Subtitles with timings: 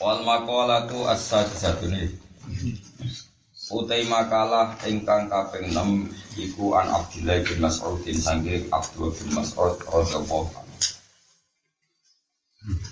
[0.00, 2.10] Wal maqalatu as-sadisatuni.
[3.70, 6.10] Utai makalah ingkang kaping 6
[6.42, 10.78] iku an Abdullah bin Mas'udin sanggih Abdullah bin Mas'ud radhiyallahu anhu.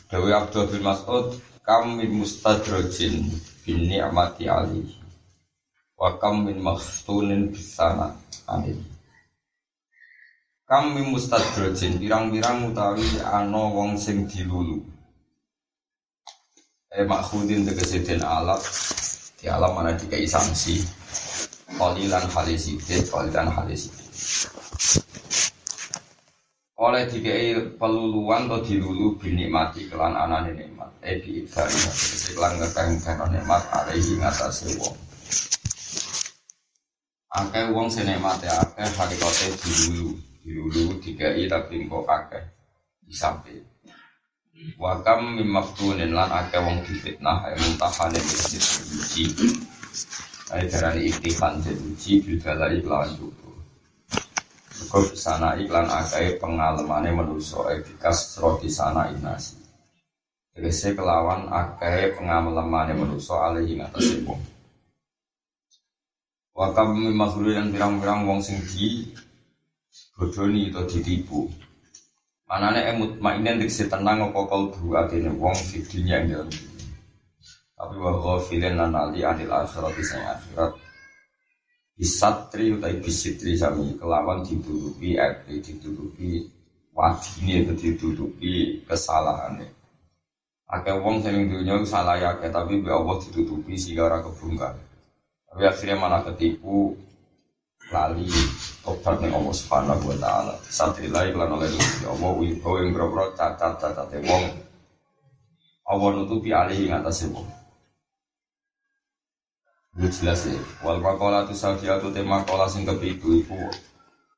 [0.06, 1.26] Dewi Abdullah bin Mas'ud
[1.66, 3.26] kam min mustadrajin
[3.66, 4.86] bin ni'mati ali
[5.98, 8.14] wa kam min makhtunin bisana
[8.46, 8.78] amin.
[10.62, 14.78] Kam min mustadrajin pirang-pirang utawi ana wong sing dilulu
[16.98, 18.58] eh makhudin tegese den alat.
[19.38, 20.82] Di alam mana dikai sanksi?
[21.78, 24.10] Kolilan halisidit kolilan halisidit
[26.78, 30.90] oleh dikai peluluan atau dilulu binikmati kelan anane nikmat.
[31.02, 34.96] Eh bi ibdani tegese kelan ngekang karo nikmat alaihi ngatasi wong.
[37.34, 40.18] Akeh wong sing nikmate akeh hakikate dilulu.
[40.42, 42.42] Dilulu dikai tapi kok akeh.
[43.02, 43.58] Di samping
[44.78, 49.24] Wakam mimaftunin lan akeh wong difitnah ay muntahanin istis uji
[50.50, 53.54] ay darani iktifan dan uji bilbalai kelawan cukup
[54.90, 59.58] Kau sana iklan akeh pengalamannya menuso efikas roti sana inasi
[60.58, 64.42] Tegese kelawan akeh pengalamannya menuso alaihi ngatasi wong.
[66.58, 69.14] Wakam mimaftunin pirang-pirang wong sing di
[70.18, 71.46] bodoni atau ditipu
[72.48, 76.48] Manane emut mainen diksi tenang apa kalbu atine wong fidinya yang dalam
[77.76, 80.72] Tapi wa ghafilan lan ali anil akhirat sing akhirat.
[81.92, 86.48] Bisatri utai bisitri sami kelawan ditutupi epi ditutupi
[86.96, 89.68] wadine ditutupi kesalahane.
[90.72, 94.72] Akeh wong sing dunya salah ya tapi Allah ditutupi sehingga ora kebungkar.
[95.52, 96.96] Tapi akhirnya malah ketipu
[97.88, 98.28] lali
[98.84, 100.54] tobat ning Allah Subhanahu wa taala.
[100.68, 104.44] Satrilah iklan oleh Gusti Allah wibawa ing boro cacat-cacat wong.
[105.88, 107.48] Allah nutupi alih ing atase wong.
[109.98, 110.60] Itu jelas ya.
[110.84, 113.56] Wal maqala tu safiyatu tema kola sing kepitu iku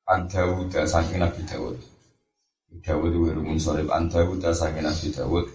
[0.09, 1.77] an Dawud saking Nabi Dawud.
[2.81, 5.47] Dawud wa rumun sorib an Dawud saking Nabi Dawud.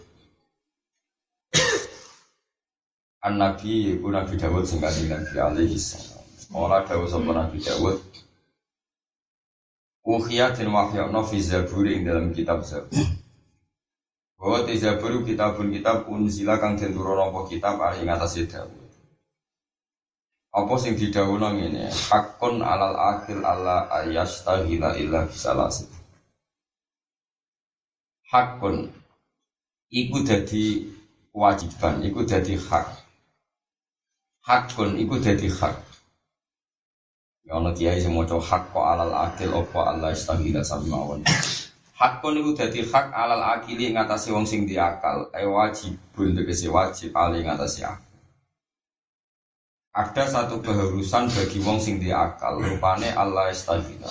[3.25, 6.14] An Nabi iku Nabi Dawud sing Nabi alaihi salam.
[6.53, 7.97] Ora dawuh sapa Nabi Dawud.
[10.05, 12.93] Ukhiyah dan wahyakno fi zaburi ing dalam kitab zabur.
[14.37, 18.85] Bahwa di zabur kitabun kitab unzila kang den turun apa kitab ari ing atase Dawud.
[20.55, 21.89] Apa sing didhawuhna ngene?
[21.89, 25.89] Hakun alal akhil alla ayastahila illa bisalasi.
[28.29, 28.87] Hakun
[29.91, 30.93] iku dadi
[31.33, 32.87] kewajiban, iku dadi hak.
[34.47, 35.94] Hakun iku dadi hak
[37.45, 41.21] Ya Allah kiai sing maca hak kok alal akil apa Allah istahila sami mawon.
[41.93, 47.13] Hak kon niku dadi hak alal akili ngatasi wong sing diakal, eh wajibun tegese wajib
[47.13, 48.17] ali ngatasi akal.
[49.93, 54.09] Ada satu keharusan bagi wong sing diakal, rupane Allah istahila.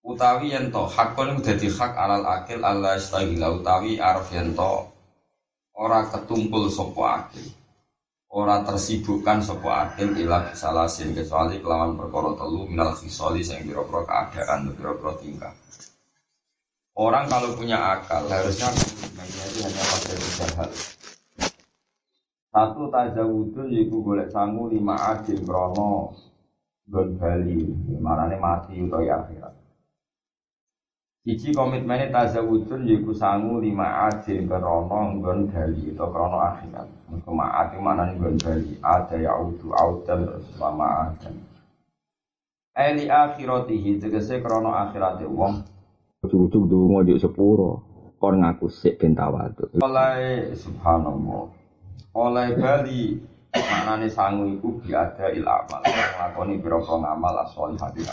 [0.00, 4.56] Utawi yen to hak kon niku dadi hak alal akil Allah istahila utawi arep yen
[4.56, 4.88] to
[5.76, 7.52] ora ketumpul sapa akil
[8.36, 14.76] ora tersibukkan sopo akil ilah salasin kecuali kelawan perkara telu minal khisoli sing pira-pira keadaan
[14.76, 15.54] pira-pira tingkah.
[16.92, 20.70] Orang kalau punya akal harusnya itu hanya pada tiga hal.
[22.52, 26.12] Satu tajawudun yiku golek sangu lima adil krono
[26.88, 29.65] gon bali, marane mati utawa akhirat.
[31.26, 36.86] Iki komitmennya tazawudun yiku sangu lima adil krono gon bali atau krono akhirat.
[37.10, 41.34] Mereka ma'at itu mana nih bali Ada ya udu audan selama adan
[42.78, 45.66] Eli akhiratihi tegese krono akhirati wong.
[46.22, 47.82] Ujuk-ujuk dungo di sepuro.
[48.22, 51.50] Kon ngaku sik ben Oleh subhanallah.
[52.14, 53.18] Oleh bali
[53.56, 55.80] Maknane sangu iku biada il amal.
[55.80, 58.04] Ngelakoni biro-biro ngamal asoli hati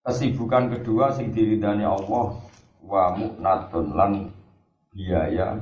[0.00, 2.32] Kesibukan kedua sing diridani Allah
[2.88, 4.32] wa mu'natun lan
[4.96, 5.60] biaya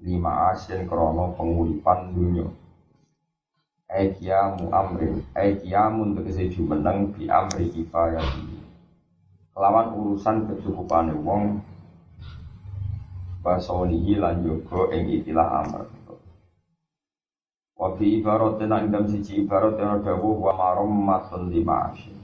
[0.00, 2.48] lima asin krono penguripan dunia
[3.92, 8.56] Aikiamu amrin Aikiamun tegesi jumeneng bi amri kifayati.
[9.52, 11.60] Kelawan urusan kecukupan wong
[13.44, 15.84] Basolihi lan yoga ing ikilah amr
[17.76, 22.23] Wa fi ibarat tenan dalam siji ibarat yang dawuh wa marom matun lima asin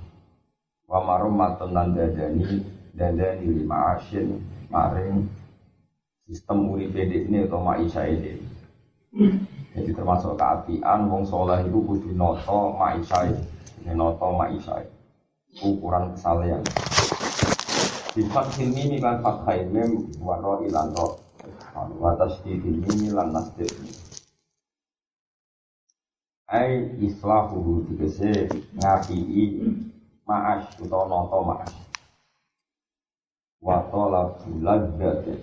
[0.90, 2.66] Wa marom matun lan dadani
[2.98, 4.42] dadani lima asin
[4.74, 5.30] maring
[6.26, 8.42] sistem urip ini atau maisha ini
[9.70, 14.82] jadi termasuk keapian wong soleh itu kudu noto maisha ini noto maisha
[15.62, 16.62] ukuran kesalehan.
[18.10, 21.22] Di faksin ini kan fakhain mem waro ilan ro
[22.02, 23.70] watas di ini lan nasdir
[26.50, 28.50] ai islahu dikese
[28.82, 29.54] ngapii
[30.30, 31.72] ma'as utawa noto ma'as
[33.66, 35.34] wa talabul ladzati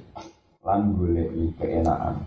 [0.63, 2.24] lan goleki keenaan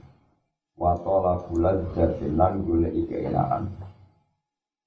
[0.77, 3.65] wa talabul ladzati lan goleki keenaan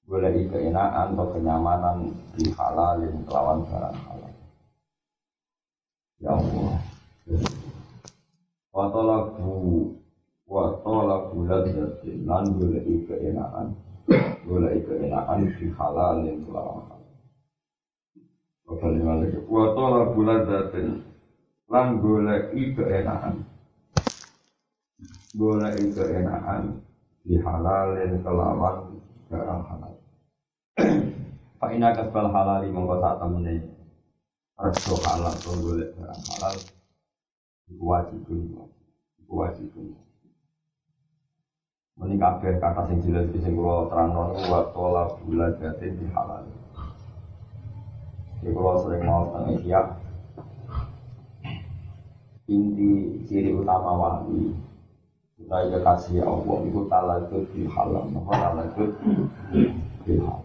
[0.06, 4.32] goleki keenaan atau kenyamanan di halalin kelawan barang halal
[6.22, 6.78] Ya Allah.
[8.70, 9.92] Wa talabu
[10.46, 13.74] wa talabu ladzatin lan goleki keenaan.
[14.46, 16.93] Goleki keenaan fi halalin kelawan
[18.64, 19.38] Wa lagi.
[19.44, 21.04] Wa talabu ladzatin
[21.68, 23.44] lan goleki keenaan.
[25.36, 26.80] Goleki keenaan
[27.24, 28.96] di halalin kelawan
[29.28, 29.94] barang halal.
[31.64, 33.56] Fa ina kasbal halali mongko sak temene
[34.60, 36.54] Resto halal atau boleh barang halal
[37.72, 38.68] Iku wajibun
[39.22, 39.96] Iku wajibun
[42.04, 46.42] Ini kabeh kata sing jelas sing kula terangno wa tola bulan batin di halal.
[48.44, 49.86] Jadi kalau sering mau tentang siap
[52.44, 54.52] inti ciri utama wali
[55.40, 58.92] kita kasih Allah itu talakut di halal, maka talakut
[60.04, 60.44] di halal.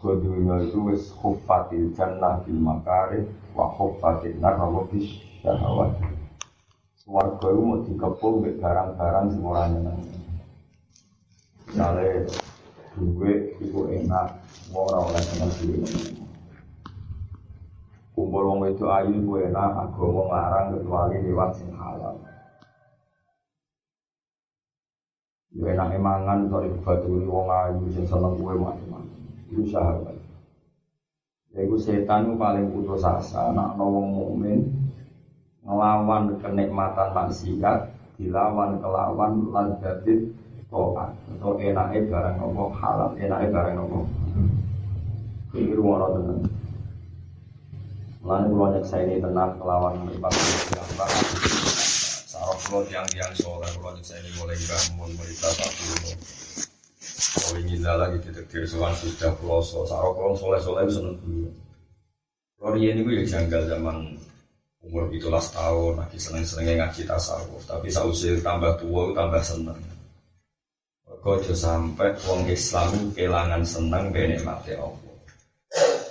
[0.00, 6.00] Kau dunia itu wis khufatil jannah bil makari wa khufatil narawa bis syahawat.
[7.04, 10.00] Warga itu mau dikepung barang-barang sing ora nyeneng.
[11.68, 12.24] Misalnya
[12.96, 14.32] duit itu enak,
[14.72, 16.23] mau orang oleh seneng duit.
[18.14, 22.14] Kumpul wong itu ayu itu enak, agama ngarang kecuali lewat sing halal.
[25.50, 29.18] Yo enak emangan, sorry baturi wong ayu sing seneng kue macam-macam
[29.50, 30.14] itu sahabat.
[31.58, 34.62] Yaitu setan paling putus asa, nak wong mukmin
[35.66, 40.30] ngelawan kenikmatan maksiat, dilawan kelawan ladatit
[40.70, 44.06] toat atau enaknya barang nopo halal, enaknya barang nopo.
[45.54, 46.53] Ini rumah tenang.
[48.24, 50.32] Nyek saya ini tenang kelawan yang baik.
[52.24, 56.10] Sarap kalau tiang-tiang soleh, ini boleh bangun mereka tak dulu.
[57.36, 61.52] Kalau ingin lagi detektif soal sudah peloso, sarok kalau soleh soleh seneng dulu.
[62.56, 64.16] Kalau ini gue ya janggal zaman
[64.80, 67.60] umur itulah tahun, lagi seneng senengnya ngaji tasawuf.
[67.68, 69.76] Tapi sausil tambah tua, tambah seneng.
[71.20, 74.08] Kau sampai wong Islam kehilangan seneng
[74.40, 75.03] mati Allah.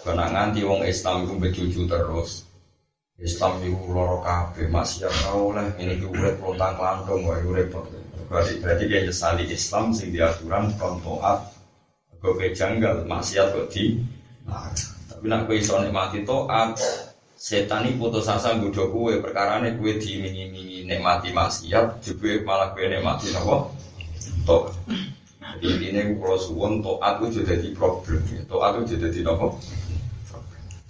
[0.04, 2.44] Karena nganti wong Islam itu bercucu terus.
[3.24, 5.64] Islam itu loro kabeh, masih tau oleh.
[5.80, 7.88] Ini itu urip lontang lantung, wah repot.
[8.28, 11.54] Berarti berarti dia nyesali Islam sing diaturan kon toat.
[12.24, 14.00] Gue kejanggal maksiat kok di
[14.48, 14.72] nah,
[15.12, 16.80] Tapi nak gue iso nikmati toat
[17.36, 22.88] Setan ini putus asa bodoh gue perkara ini gue dimingi-mingi nikmati maksiat Juga malah gue
[22.88, 23.76] nikmati nopo
[24.48, 24.72] Toat.
[25.60, 28.24] Jadi ini kalau suwon toat itu jadi problem.
[28.48, 29.60] Toat itu jadi nopo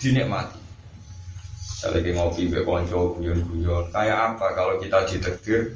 [0.04, 0.60] Dinikmati
[1.80, 5.72] saya lagi ngopi be konco guyon-guyon kayak apa kalau kita ditekdir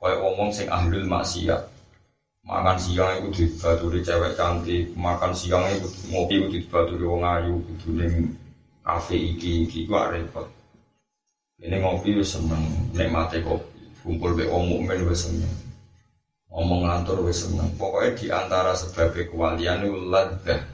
[0.00, 1.60] Kayak ngomong sing ahlul maksiat.
[2.40, 7.92] Makan siang itu dibaturi cewek cantik, makan siang itu ngopi itu dibaturi wong ayu, itu
[7.92, 8.32] ning
[8.80, 10.48] kafe iki iki gua repot.
[11.60, 12.64] Ini ngopi wis seneng,
[12.96, 14.00] nikmate kopi.
[14.00, 15.52] Kumpul be wong mukmin wis seneng.
[16.48, 17.68] Ngomong ngantor wis seneng.
[17.76, 20.64] Pokoknya di antara sebab kewalian itu laddah.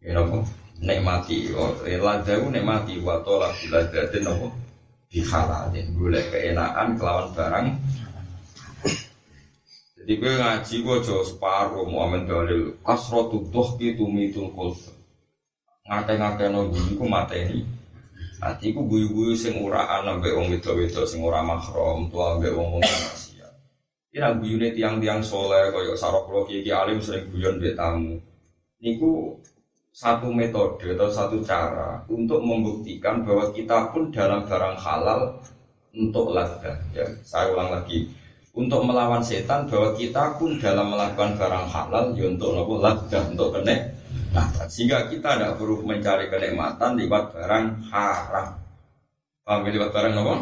[0.00, 0.48] Ya nopo?
[0.78, 1.50] Nikmati.
[1.58, 4.54] Oh, laddah itu nikmati wa tolak laddatin nopo?
[5.10, 5.86] Dihalalin.
[5.96, 7.66] Boleh keenakan kelawan barang
[10.08, 13.44] jadi gue ngaji gue jauh separuh Muhammad dalil kasrotu
[13.76, 14.88] gitu mitul kulfa.
[15.84, 17.60] Ngake-ngake no guyu ku mateni.
[18.40, 21.44] Nanti ku guyu-guyu sing uraan ambek wong wedo-wedo sing ora
[22.08, 23.52] tua ambek wong wong maksiat.
[24.16, 28.16] Ira guyune tiang-tiang soleh kaya sarok kula kiai alim sering guyon mbek tamu.
[28.80, 29.36] Niku
[29.92, 35.42] satu metode atau satu cara untuk membuktikan bahwa kita pun dalam barang halal
[35.96, 36.78] untuk ladha.
[36.94, 38.06] Ya, saya ulang lagi.
[38.54, 43.54] Untuk melawan setan bahwa kita pun dalam melakukan barang halal ya untuk nopo ladha untuk
[43.54, 43.94] kenek
[44.34, 48.58] nah, sehingga kita tidak perlu mencari kenikmatan lewat barang haram.
[49.46, 50.34] Paham ya lewat barang nopo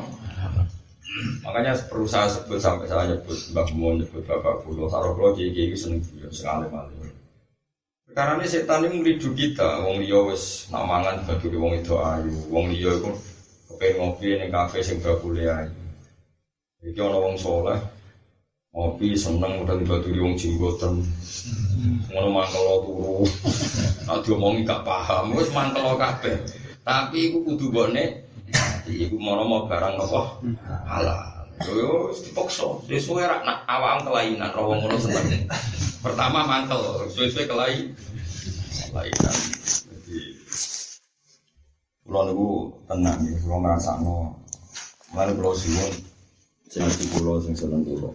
[1.47, 5.77] Makanya perlu saya sebut sampai saya nyebut Mbak Mun, nyebut Bapak Kulo, Taruh Kiai itu
[5.79, 7.06] seneng sekali maling.
[8.17, 12.49] Karena ini setan ini ngeridu kita, wong liya wis nak mangan bagi wong itu ayu,
[12.49, 13.13] wong liya itu
[13.69, 15.77] kepengen ngopi ning kafe sing bakule ayu.
[16.81, 17.77] Iki ana wong soleh,
[18.73, 21.05] ngopi seneng udah dibaturi wong jenggoten.
[22.09, 23.21] Ngono mangkel turu.
[24.09, 26.41] Nak diomongi gak paham, wis mangkel kabeh.
[26.81, 28.25] Tapi iku kudu bone
[28.89, 30.41] iku mau mau barang nopo
[30.89, 31.45] halal.
[31.69, 35.49] Yo dipaksa, sesuai rak nak awam kelainan, rawong ngono seneng.
[36.07, 37.91] Pertama mantel, sesuai kelai
[38.95, 39.37] kelainan.
[39.91, 40.19] Jadi
[42.07, 44.31] Kulo niku tenang ya, kulo ngrasakno.
[45.11, 45.91] Mulane kulo siwon
[46.71, 48.15] sing ati kulo sing seneng kulo.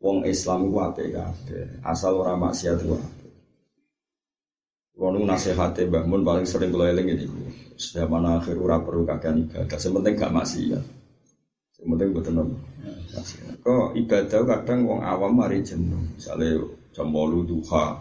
[0.00, 2.80] Wong Islam iku apik kabeh, asal ora maksiat.
[2.80, 2.96] Kulo
[5.12, 7.44] niku nasihate Mbah Mun paling sering kulo eling niku.
[7.76, 10.80] Zaman akhir ora perlu kakean ibadah, sing penting gak maksiat.
[11.76, 12.56] Sing penting mboten.
[13.60, 16.00] Kok ibadah kadang wong awam mari jenuh.
[16.16, 16.56] Misale
[16.96, 18.00] jam 8 duha,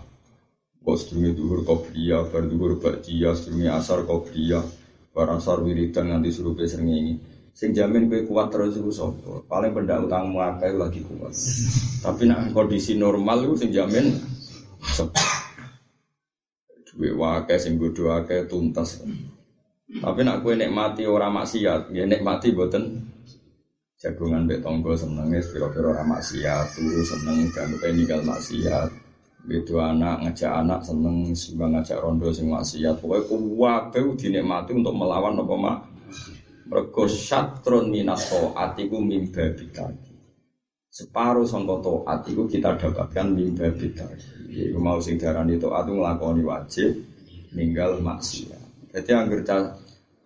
[0.85, 4.61] Kok sedurunge duhur qobliyah, bar duhur ba'diyah, sedurunge asar qobliyah,
[5.17, 7.17] bar asar wiridan nganti surupe srengenge.
[7.57, 9.41] Sing jamin kowe kuat terus iku sapa?
[9.49, 11.33] Paling pendak utangmu akeh lagi kuat.
[12.05, 14.13] Tapi nak kondisi normal iku sing jamin
[14.85, 15.25] sapa?
[16.85, 19.01] Duwe wae sing bodho akeh tuntas.
[19.89, 23.14] Tapi nak kowe nikmati ora maksiat, ya nikmati mboten
[23.99, 28.89] jagongan mbek tonggo senenge pira-pira maksiat, turu seneng gak ninggal maksiat.
[29.45, 32.97] Gitu anak ngajak anak seneng simbang ngajak rondo sing maksiat.
[32.97, 35.77] Pokoke kuwabe dinikmati untuk melawan apa mak.
[36.65, 38.25] Mergo syatrun minas
[38.57, 40.17] atiku mimba bidaki.
[40.89, 44.49] Separuh sangka taat kita dapatkan mimba bidaki.
[44.49, 47.05] Iku mau sing darani taat nglakoni wajib
[47.53, 48.91] ninggal maksiat.
[48.97, 49.45] Jadi angger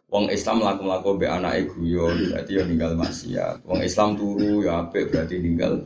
[0.10, 3.62] Wong Islam laku-laku be anake guyon berarti ya ninggal maksiat.
[3.62, 5.86] Wong Islam turu ya apik berarti ninggal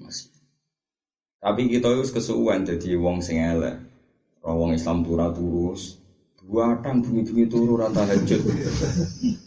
[0.00, 0.32] maksiat.
[1.44, 3.76] Tapi kita itu kesuwen jadi wong sing elek.
[4.40, 6.00] Wong Islam turu turus.
[6.44, 8.40] Buatan bunyi-bunyi turu rata tahajud.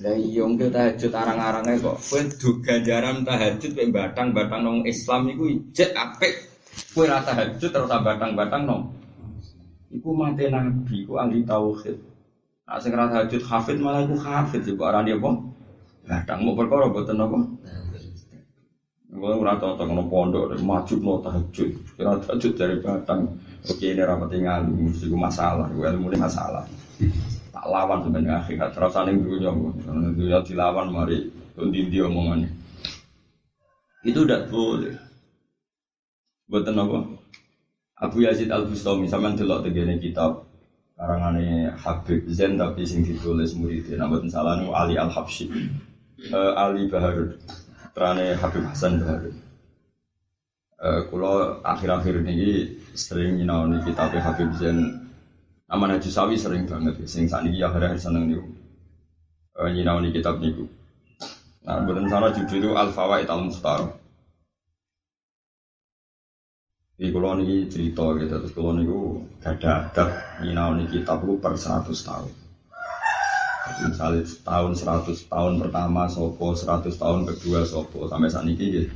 [0.02, 1.98] Lah iya engko tahajud arang-arange kok.
[2.42, 6.34] Du ganjaran tahajud mek batang-batang nang Islam iku ijek apik.
[6.98, 8.82] Kowe ra tahajud terus batang-batang nang.
[9.94, 12.17] Iku mate nabi, iku ahli tauhid.
[12.68, 15.40] Nah, sing ra tahajud hafid malah iku hafid iku arane apa?
[16.04, 17.40] Batang mau perkara boten apa?
[19.08, 23.40] Gue ora tau tau ngono pondok, maju mau tahajud, kira tahajud dari batang.
[23.64, 26.68] Oke ini rapat tinggal, mesti masalah, gue ilmu ini masalah.
[27.56, 29.50] Tak lawan sebenarnya akhirat, terus saling dunia,
[30.12, 32.52] dunia dilawan mari tundi dia omongannya.
[34.04, 34.96] Itu udah boleh.
[36.52, 37.00] Buatan apa?
[38.04, 40.47] Abu Yazid Al Bustami sama delok tegene kitab
[40.98, 45.46] karangane Habib Zain tapi sing ditulis muridnya nama salah Ali Al Habsyi
[46.34, 47.38] uh, Ali Baharud
[47.94, 49.36] terane Habib Hasan Baharud
[50.82, 55.08] uh, kulo akhir-akhir ini sering nyinaoni kitab Habib Zain
[55.68, 60.64] Nama Najib Sawi sering banget, sing saat ini akhir-akhir seneng nih uh, nyinaoni kitab niku.
[61.68, 64.00] Nah, bukan salah judul itu Al Fawaid Al Mukhtar.
[66.98, 70.10] Di kulo niki cerita gitu, terus kulo niku ada adab
[70.42, 72.30] nyinaoni kitab itu per 100 tahun.
[73.68, 78.90] Jadi misalnya tahun 100 tahun pertama sopo, 100 tahun kedua sopo, sampai saat ini gitu.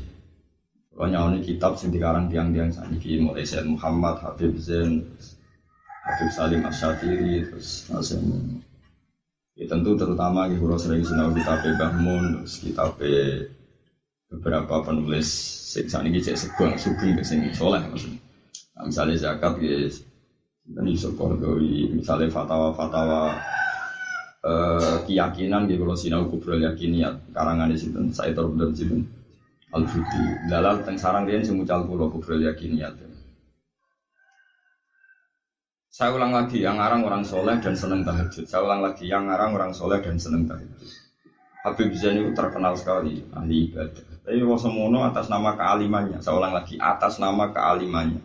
[0.92, 5.06] Kalau nyaoni kitab sing dikarang tiang-tiang saat ini mulai Sayyid Muhammad, Habib Zain,
[6.02, 8.58] Habib Salim Asyatiri, terus Nasim.
[9.54, 12.98] Ya tentu terutama kalau sering sinau kitab Bahmun, terus kitab
[14.32, 15.28] beberapa penulis
[15.72, 18.20] sing ini cek sebuah sugeng ke sing soleh maksudnya.
[18.80, 19.92] Nah, misalnya zakat ya
[20.72, 23.36] dan Yusuf Kordowi, misalnya fatwa-fatwa
[24.48, 28.98] eh, keyakinan di kalau sinau kubro yakiniat karangan di situ saya betul situ
[29.72, 32.96] al fudi dalam teng sarang dia semucal pulau kubro yakiniat
[35.92, 38.48] saya ulang lagi yang ngarang orang soleh dan seneng tahajud.
[38.48, 40.88] Saya ulang lagi yang ngarang orang soleh dan seneng tahajud.
[41.68, 46.24] Habib Zain itu terkenal sekali ahli ibadah tapi Wasemono atas nama kealimannya.
[46.24, 48.24] Ulang lagi atas nama kealimannya.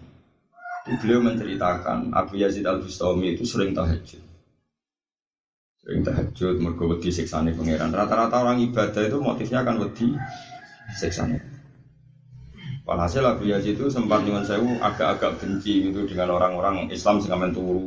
[1.02, 4.22] Beliau menceritakan Abu Yazid Al Bustami itu sering tahajud.
[5.82, 7.90] Sering tahajud mergo wedi siksane pangeran.
[7.90, 10.14] Rata-rata orang ibadah itu motifnya akan wedi
[10.94, 11.42] siksane.
[12.86, 17.50] Walhasil Abu Yazid itu sempat dengan saya agak-agak benci gitu dengan orang-orang Islam sing amen
[17.50, 17.82] turu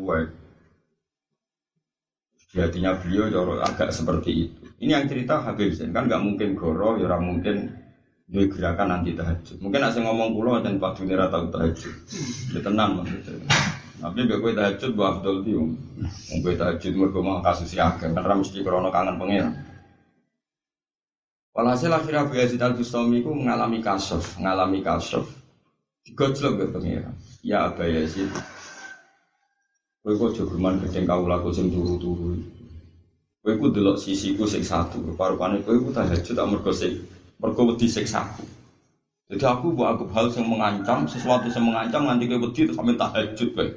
[2.52, 4.64] Di hatinya beliau agak seperti itu.
[4.84, 5.96] Ini yang cerita Habib Zain.
[5.96, 7.88] Kan nggak mungkin goro, ya orang mungkin
[8.30, 9.58] dua gerakan anti tahajud.
[9.58, 11.94] Mungkin asing ngomong pulau dan pak dunia tahu tahajud.
[12.54, 13.50] Dia tenang maksudnya.
[14.00, 15.70] Tapi gue tahajud buat Abdul Tium.
[16.46, 19.54] Gue tahajud mereka mau kasus ya karena mesti krono kangen pengiran.
[21.58, 25.28] Walhasil akhirnya Abu Yazid Al Bustami itu mengalami kasof, mengalami kasof.
[26.08, 27.12] Digojlok ke pengira.
[27.44, 28.32] Ya Abu Yazid,
[30.00, 32.40] Kowe kok aja geman gedeng kawulaku sing turu-turu.
[33.44, 37.04] Kowe ku delok sisiku sing satu, rupa-rupane kowe ku tahajud tak mergo sing
[37.40, 38.44] mergo wedi siksaku.
[39.30, 42.98] Jadi aku buat aku hal yang mengancam, sesuatu yang mengancam nanti kowe wedi terus sampe
[43.00, 43.68] tahajud kowe.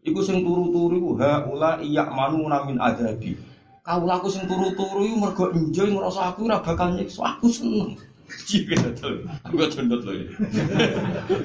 [0.00, 3.36] Iku sing turu-turu iku ha ula iya manu namin adabi.
[3.84, 7.94] Kawulaku sing turu-turu iku mergo enjoy ngrasa aku ora bakal nyiksa, aku seneng.
[8.50, 9.26] Iya betul.
[9.42, 10.26] Aku condot loh ya.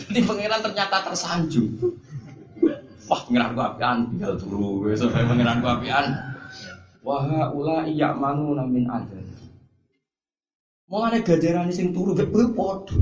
[0.06, 1.74] Jadi pangeran ternyata tersanjung.
[3.06, 4.86] Wah, pengiranku apian, tinggal turu.
[4.86, 6.14] Besok saya pengiranku apian.
[7.02, 9.18] Wah, ula iya manu namin ada.
[10.86, 12.94] Mulane gajaran sing turu mek kowe padha.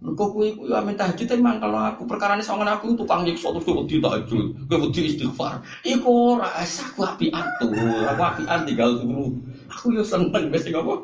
[0.00, 3.68] Mergo kowe iku ya tahajud emang kalau aku perkara ini sangan aku tukang nyiksa terus
[3.68, 5.60] kowe wedi tahajud, kowe wedi istighfar.
[5.84, 7.68] Iku ora aku apian tuh,
[8.08, 9.36] aku apian tinggal turu.
[9.68, 10.96] Aku yo seneng wis sing apa?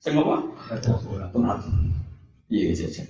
[0.00, 0.40] Sing apa?
[2.48, 3.04] Iya, iya, iya.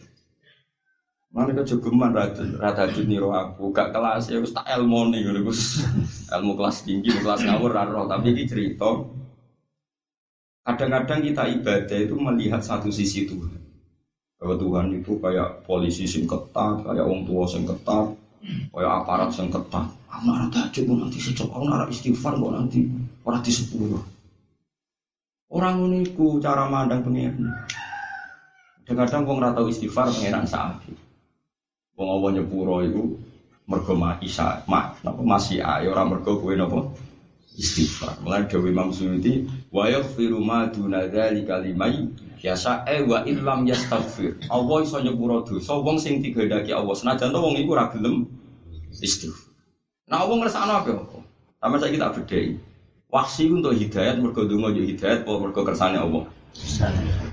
[1.31, 2.11] Mana kejogeman
[2.59, 5.85] rata niro aku, gak kelas ya tak ilmu nih gus,
[6.33, 9.05] ilmu kelas tinggi, kelas ngawur raro, tapi ini cerita.
[10.67, 13.55] Kadang-kadang kita ibadah itu melihat satu sisi Tuhan.
[14.43, 18.11] Bahwa Tuhan itu kayak polisi sing ketat, kayak orang tua sing ketat,
[18.75, 19.87] kayak aparat sing ketat.
[20.11, 22.83] Aku nara tahajud nanti secok, aku nara istighfar kok nanti
[23.23, 24.03] orang di sepuluh.
[25.47, 26.11] Orang ini
[26.43, 27.47] cara mandang pengiran.
[28.83, 30.83] Kadang-kadang wong tau istighfar pangeran saat
[31.97, 33.03] Wong Allah nyepuro iku
[33.67, 36.93] mergo isa mak napa masih ayo ora mergo kowe napa
[37.57, 38.21] istighfar.
[38.23, 42.13] Mulane Dewi Imam Suyuti wa yaghfiru ma duna dzalika liman
[42.45, 44.37] yasa e wa illam yastaghfir.
[44.53, 48.29] Allah iso nyepuro dosa wong sing digandaki Allah senajan to wong iku ora gelem
[49.01, 49.51] istighfar.
[50.07, 50.93] Nah wong ngrasakno apa?
[51.59, 52.61] Sama saya kita bedhei.
[53.11, 56.29] Wahsi untuk hidayat mergo donga yo hidayat apa mergo kersane Allah.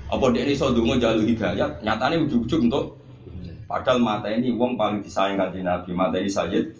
[0.08, 3.04] Apa dia ini donga jalur hidayat, nyatane ujug-ujug untuk
[3.64, 6.76] Padahal mata ini wong paling disayang kanji Nabi, mata ini Sayyid.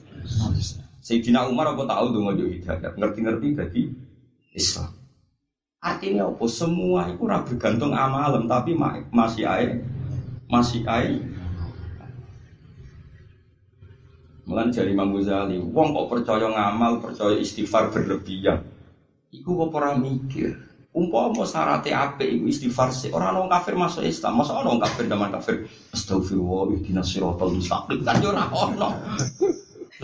[1.05, 3.83] Sayyidina Umar apa tahu dong ojo hidayat, ngerti-ngerti jadi
[4.57, 4.89] Islam.
[5.85, 6.49] Artinya apa?
[6.49, 8.73] Semua itu ragu bergantung amalem, tapi
[9.13, 9.85] masih air,
[10.49, 11.21] masih air.
[14.49, 18.65] Mulan dari Imam Ghazali, wong kok percaya ngamal, percaya istighfar berlebihan.
[19.29, 20.57] Iku kok orang mikir.
[20.95, 25.35] Umpama syaratnya apa ibu istighfar sih orang orang kafir masuk Islam, masa orang kafir zaman
[25.35, 28.95] kafir astagfirullah ihdinas siratal mustaqim kan yo ora.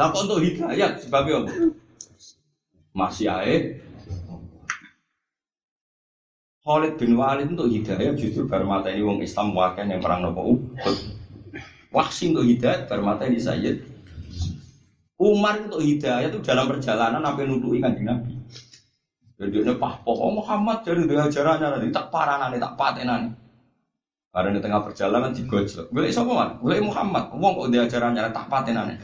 [0.01, 1.77] Lah untuk hidayat sebabnya apa?
[2.97, 3.85] Masih ae
[6.65, 10.57] Khalid bin Walid untuk hidayat justru baru mata ini wong Islam wakil yang perang nopo
[10.57, 10.97] Uhud.
[11.93, 13.85] Waksi untuk hidayat baru mata ini Sayyid.
[15.21, 18.41] Umar untuk hidayat itu dalam perjalanan sampai nuduhi kanjeng Nabi.
[19.37, 23.37] Jadi ini pah pokok Muhammad jadi dengan ajarannya nanti tak parah tak patenan.
[24.33, 25.93] Karena di tengah perjalanan digojlok.
[25.93, 26.57] Gue man?
[26.57, 27.35] Gue Muhammad.
[27.37, 27.85] Wong kok dia
[28.33, 28.97] tak patenan.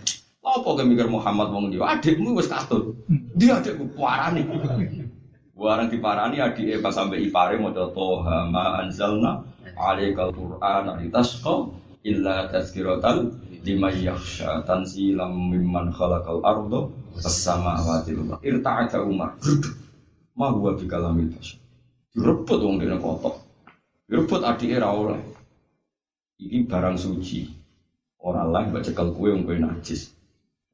[0.56, 1.84] Apa kau mikir Muhammad wong dia?
[1.84, 2.96] Adikmu wes katut.
[3.36, 4.48] Dia adikku parah nih.
[5.52, 9.44] Warang diparani adik pas sampai ipare mau toha ma anzalna
[9.76, 11.68] alaikal Qur'an litasqa
[12.04, 19.36] illa tazkiratal lima yakhsha tanzilam mimman khalaqal ardo as samawati wal irta'ata Umar.
[20.36, 21.60] Ma huwa bi kalamil bashar.
[22.16, 23.44] Direbut wong dene kotok.
[24.08, 25.20] Direbut adike ra oleh.
[26.40, 27.44] Iki barang suci.
[28.20, 30.15] Ora lah mbak cekel kue wong kue najis.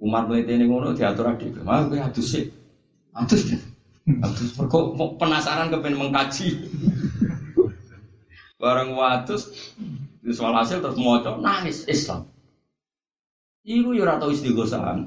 [0.03, 1.63] Umar mletene ngono diatur adik.
[1.63, 2.51] Mah kowe adus sik.
[3.15, 3.55] Adus.
[4.03, 6.59] Adus mergo penasaran kepen mengkaji.
[8.59, 9.55] Barang watus
[10.35, 12.27] soal hasil terus moco nangis Islam.
[13.63, 15.07] Iku yo ora tau istighosahan.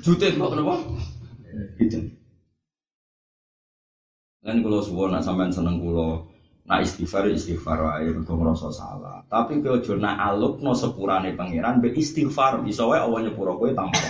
[0.00, 0.74] Jute kok kenapa?
[1.76, 2.00] Gitu.
[4.40, 6.32] Kan kalau suwon nak sampean seneng kulo,
[6.66, 9.22] nak istighfar istighfar wae mergo ngrasa salah.
[9.30, 14.02] Tapi kowe aja nak alupno sepurane pangeran be istighfar bisa wae Allah nyepuro kowe tanpa.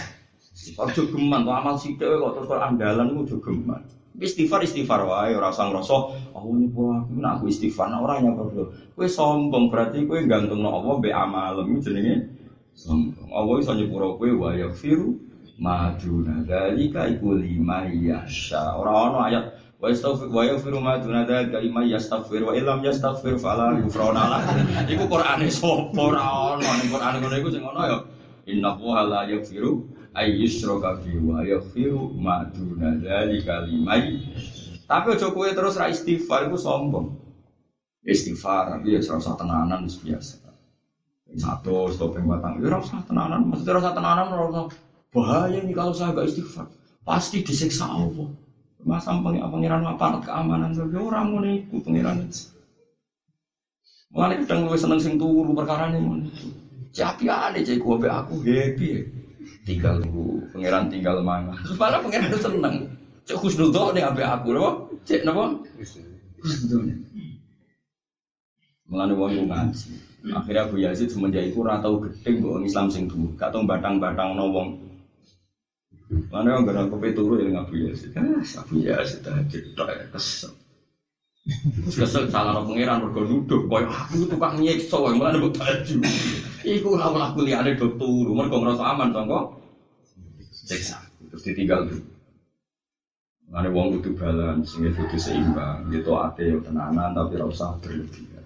[0.57, 3.85] Istighfar jo geman to amal sithik kok terus kok andalan ku jo geman.
[4.16, 5.97] Istighfar istighfar wae ora usah ngrasa
[6.33, 8.73] Allah nyepuro aku nak aku istighfar nak ora nyepuro.
[8.97, 12.33] Kowe sombong berarti kowe gantungno Allah be amalem jenenge
[12.73, 13.29] sombong.
[13.37, 15.12] Allah iso nyepuro kowe wa yaghfiru
[15.61, 19.45] maduna dalika iku lima yasha ora ono ayat
[19.77, 22.43] wa yastaghfir wa yaghfiru maduna dalika lima yastaghfir.
[22.45, 24.41] Wa illam yastaghfir fala ghufrana lah.
[24.93, 26.65] Iku Qur'ane sapa ora ono?
[26.65, 27.99] Ning Qur'ane ngono iku sing ono ya
[28.49, 29.85] inna wa la yaghfiru
[30.17, 34.01] ay yushraka bi wa yaghfiru maduna dalika lima
[34.87, 37.11] tapi aja kowe terus ra istighfar iku sombong.
[38.07, 40.39] Istighfar tapi ya serasa tenanan biasa.
[41.35, 44.71] Satu stop yang batang ya rasa tenanan maksudnya rasa tenanan rasa
[45.11, 46.71] Bahaya nih kalau saya gak istighfar.
[47.03, 48.31] Pasti disiksa Allah.
[48.87, 52.31] Masa pangeran aparat keamanan saja orang ngono iku pangeran.
[54.14, 56.31] Mulane kadang luwih seneng sing turu perkara ini ngono.
[56.94, 58.88] Siapa ada cek gue aku happy.
[59.66, 61.59] Tinggal tunggu pangeran tinggal mana.
[61.75, 62.75] Malah pangeran itu seneng.
[63.27, 64.87] Cek khusnudon nih abe aku loh.
[65.03, 65.59] Cek napa?
[66.38, 67.03] Khusnudon.
[68.87, 69.90] Mulane wong ngaji.
[70.31, 73.35] Akhirnya Abu Yazid semenjak itu ora tau gedeng kok Islam sing dulu.
[73.35, 74.86] Gak tau batang-batang no wong.
[76.07, 78.14] Mana yang gak kopi turu ya Abu Yazid.
[78.14, 80.55] Ah, Abu Yazid aja tok ya, kesel.
[81.90, 85.95] Kesel salah no pangeran mergo nuduh koyo aku tukang nyiksa wae malah mbok baju.
[86.62, 89.47] Iku ora malah kuliahane do turu mergo ngrasa aman to kok.
[90.51, 90.99] Siksa.
[91.31, 92.03] Terus ditinggal tuh.
[93.47, 98.42] Mana wong kudu balance, sing kudu seimbang, gitu ate tenanan tapi ora usah berlebihan.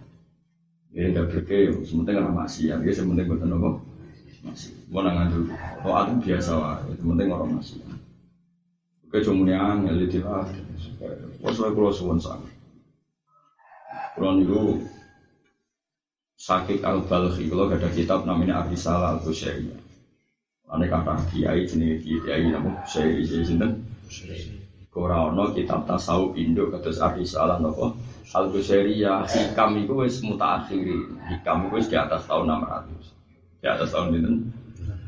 [0.93, 3.90] Ya tidak berke, sementing orang masih ya, sementing buat nopo
[4.45, 4.73] masih.
[4.89, 5.53] Mau nangan dulu,
[5.85, 7.79] oh aku biasa lah, sementing orang masih.
[9.07, 10.47] Oke, cuma yang ngeliat lah,
[11.41, 12.53] supaya kalau suwon sangat.
[14.15, 14.85] Kalau niku
[16.39, 19.77] sakit al balhi, kalau ada kitab namanya Arisala al Busyaiya.
[20.71, 23.71] Ane kata kiai jenis kiai namun Busyaiya jadi sinten.
[24.91, 27.95] Korano kitab tasawuf Indo kata Arisala nopo
[28.31, 31.19] Al Busairiyah hikam itu wis mutaakhiri.
[31.35, 33.20] Hikam itu wis di atas tahun 600.
[33.61, 34.33] Di atas tahun itu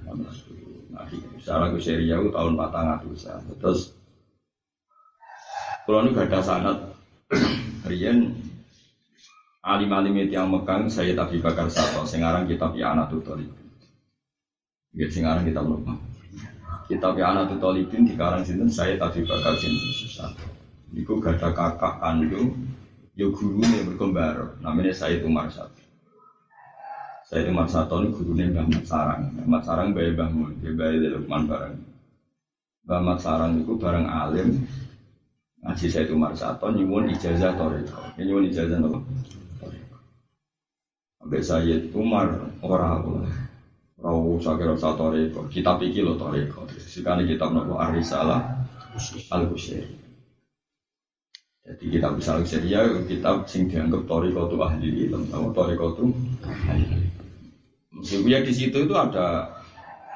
[0.04, 0.92] 600.
[0.92, 1.08] Nah,
[1.40, 3.56] secara Busairiyah itu tahun 400.
[3.58, 3.80] Terus
[5.82, 6.78] kalau ini gak ada sanat
[7.90, 8.38] Rian
[9.66, 13.50] alim-alim yang Mekang saya tapi bakar satu Sekarang kitab ya anak tutolib
[14.94, 15.98] Ya sekarang kitab lupa
[16.86, 18.70] Kitab ya anak tutolibin di karang sinten?
[18.70, 20.46] Saya tapi bakar sinten satu
[20.94, 22.54] Iku gak ada kakak kandung
[23.12, 24.56] ya nih berkembar.
[24.64, 25.68] Namanya saya itu Marsat
[27.32, 29.22] saya itu Marsat ini nih Mbah Mat Sarang.
[29.48, 31.80] Mat Sarang bayi Mbah Mun dia bayi Lukman barang.
[32.84, 34.68] Mbah Mat Sarang itu barang alim.
[35.64, 38.04] Ngaji saya itu Marsato nyuwun ijazah toriko.
[38.20, 39.00] Nyuwun ijazah apa?
[41.24, 43.24] Sampai saya Umar orang
[43.96, 45.48] Rau sakira satu toriko.
[45.48, 46.68] Kitab iki lo toriko.
[46.84, 47.80] Sekarang kitab nopo?
[47.80, 48.60] Arisalah
[49.32, 50.02] Al Busyari
[51.62, 56.04] jadi kita bisa ya kita sing dianggap toriko itu ahli ilmu, atau toriko itu
[56.42, 57.11] ahli
[58.02, 59.46] ya di situ itu ada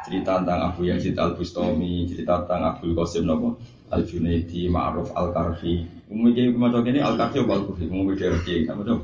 [0.03, 3.59] cerita tentang Abu Yazid Al Bustami, cerita tentang Abu Qasim Nopo
[3.91, 5.87] Al Junaidi, Ma'ruf Al Karfi.
[6.11, 9.01] Umumnya macam ini Al Karfi Al Karfi, umumnya dia Reki, apa tuh?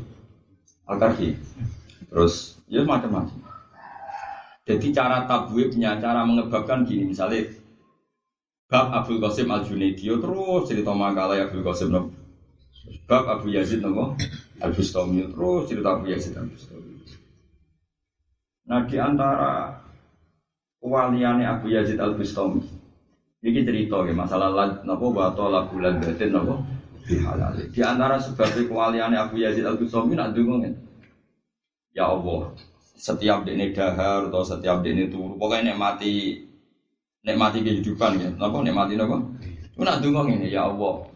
[0.87, 1.29] Al Karfi.
[2.11, 3.39] Terus ya macam-macam.
[4.63, 7.51] Jadi cara punya cara mengebabkan gini, misalnya
[8.71, 12.23] Bab Abdul Qasim Al Junaidi, terus cerita makalah Abdul Qasim Nopo
[13.07, 14.19] Bab Abu Yazid nopo
[14.59, 16.91] Al Bustami terus cerita Abu Yazid Al Bustami.
[18.63, 19.75] Nah di antara
[20.79, 22.63] waliane Abu Yazid Al Bustami
[23.43, 24.55] ini cerita ya masalah
[24.87, 26.63] nopo wato lagu batin nopo
[27.03, 27.59] dihalal.
[27.59, 30.79] Di antara sebab kewaliane Abu Yazid Al Bustami nak dungungin.
[31.93, 32.57] Ya Allah,
[32.97, 36.41] setiap dene dahar atau setiap dene turu, pokoknya nikmati
[37.21, 38.31] nikmati kehidupan ya.
[38.33, 39.21] Napa nikmati napa?
[39.43, 41.11] Itu nak dungong ini ya Allah.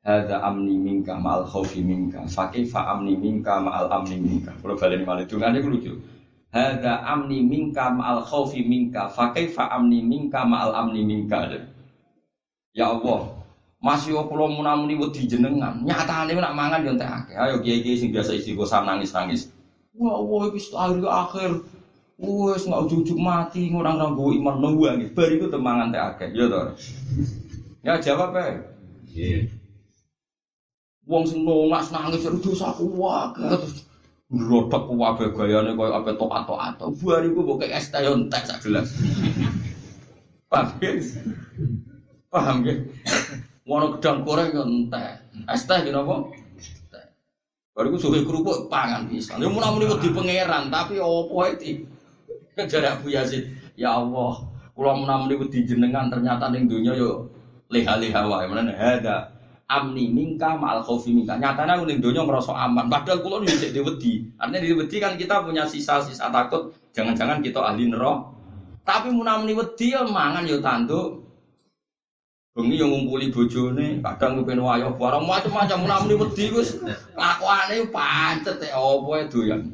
[0.00, 2.48] Hada amni minka ma'al khawfi minka fa
[2.88, 5.92] amni minka ma'al amni minka Kalau balik malah itu nggak lucu
[6.50, 11.46] Hada amni minka ma'al khawfi minka Fakih fa amni minka ma'al amni minka
[12.74, 13.40] Ya Allah
[13.80, 15.80] masih yo kula munamuni wedi jenengan.
[15.80, 19.48] Nyatane nak mangan yo entek Ayo kiai-kiai sing biasa isi kosan nangis-nangis.
[19.96, 21.50] Wah, wah wis akhir akhir.
[22.20, 25.08] Wes nggak ujug mati ngurang orang gue iman nunggu angin.
[25.16, 26.76] Bariku temangan teh akeh, ya toh.
[27.80, 28.60] Ya jawab ya.
[29.08, 29.48] Iya.
[31.08, 33.40] Wong sing nongak nangis itu dosa kuwak.
[33.40, 33.80] Terus
[34.30, 38.94] ngerotok kuwabe gayane koyo ape tok-tok atau bariku mbok es teh entek sak gelas.
[40.46, 40.90] Paham ya?
[42.30, 42.74] Paham ya?
[43.66, 45.18] Wono gedang goreng yo entek.
[45.50, 46.30] Es teh napa?
[47.74, 49.34] Bariku suwe kerupuk pangan bisa.
[49.34, 51.90] Ya mun-muni wedi pangeran tapi opo iki?
[52.54, 53.50] Kejar Abu Yazid.
[53.74, 54.46] Ya Allah,
[54.78, 57.34] kula mun-muni wedi jenengan ternyata ning donya yo
[57.66, 58.46] leha-leha wae.
[58.46, 59.39] Menene ada
[59.70, 61.38] amni mingka ma'al khaufi mingka.
[61.38, 62.90] Nyatanya aku ning donya ngerasa aman.
[62.90, 64.26] Padahal kula yo cek wedi.
[64.34, 68.34] Artinya di wedi kan kita punya sisa-sisa takut jangan-jangan kita ahli neraka.
[68.82, 71.22] Tapi munamuni wedi yo mangan yo tanduk.
[72.50, 76.74] Bengi yo ngumpuli bojone, kadang kepen wayo barang macam-macam munamuni wedi wis
[77.14, 79.70] kelakuane pancet e opo e doyan.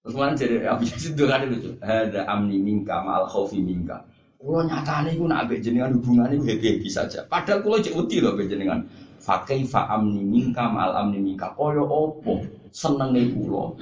[0.00, 1.74] Terus mana jadi apa sih itu kan lucu.
[1.82, 4.00] Ada amni mingka ma'al khaufi mingka.
[4.40, 7.28] Kulo nyatane iku nak ambek jenengan hubungane happy-happy saja.
[7.28, 8.88] Padahal kulo cek wedi lho ambek jenengan.
[9.20, 9.44] Fa
[9.92, 12.40] amni minka mal amni minka opo
[12.72, 13.76] senenge kulo.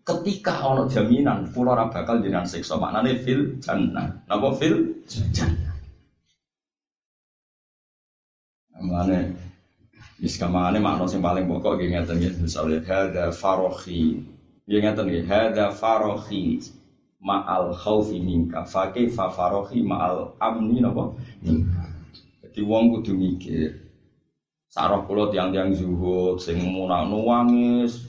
[0.00, 2.80] Ketika ono jaminan kulo ora bakal jenengan siksa.
[2.80, 4.24] Maknane fil jannah.
[4.24, 5.76] Napa fil jannah.
[8.80, 9.36] Mulane
[10.16, 14.16] wis kamane makna sing paling pokok nggih ngeten nggih misalnya hadza farohi.
[14.64, 16.56] Nggih ngeten nggih hadza farohi
[17.20, 21.12] ma'al khaufi minka fa kaifa farohi ma'al amni napa
[21.44, 21.84] minka.
[22.40, 23.76] Jadi wong kudu mikir
[24.72, 28.08] sarah kula tiang-tiang zuhud sing munang nuwangis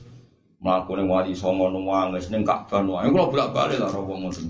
[0.63, 4.47] mlakune wali songo nuwangis ning Ka'bah nuwangis kula bolak-balik lah wong ngoten.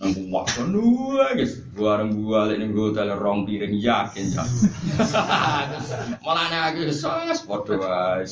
[0.00, 4.44] Nang kuwak nuwangis guys, bareng balik ning hotel rong piring yakin ya.
[6.24, 8.24] Malah aku sos padha wae.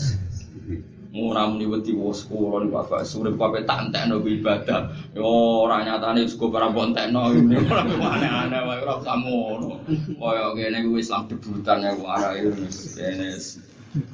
[1.19, 4.87] Murah muni wedi wos kula ning bapak surip bapak tak entekno ibadah.
[5.19, 5.27] Yo
[5.67, 9.83] ora nyatane sego para mbok entekno ngene ora aneh-aneh wae ora usah ngono.
[10.15, 13.27] Kaya kene kuwi Islam debutan ya arek ini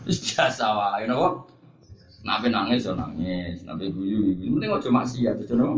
[0.08, 1.28] wis biasa wae napa.
[2.24, 4.56] Nabi nangis yo nangis, nabi guyu guyu.
[4.56, 5.76] Mending aja maksiat aja napa.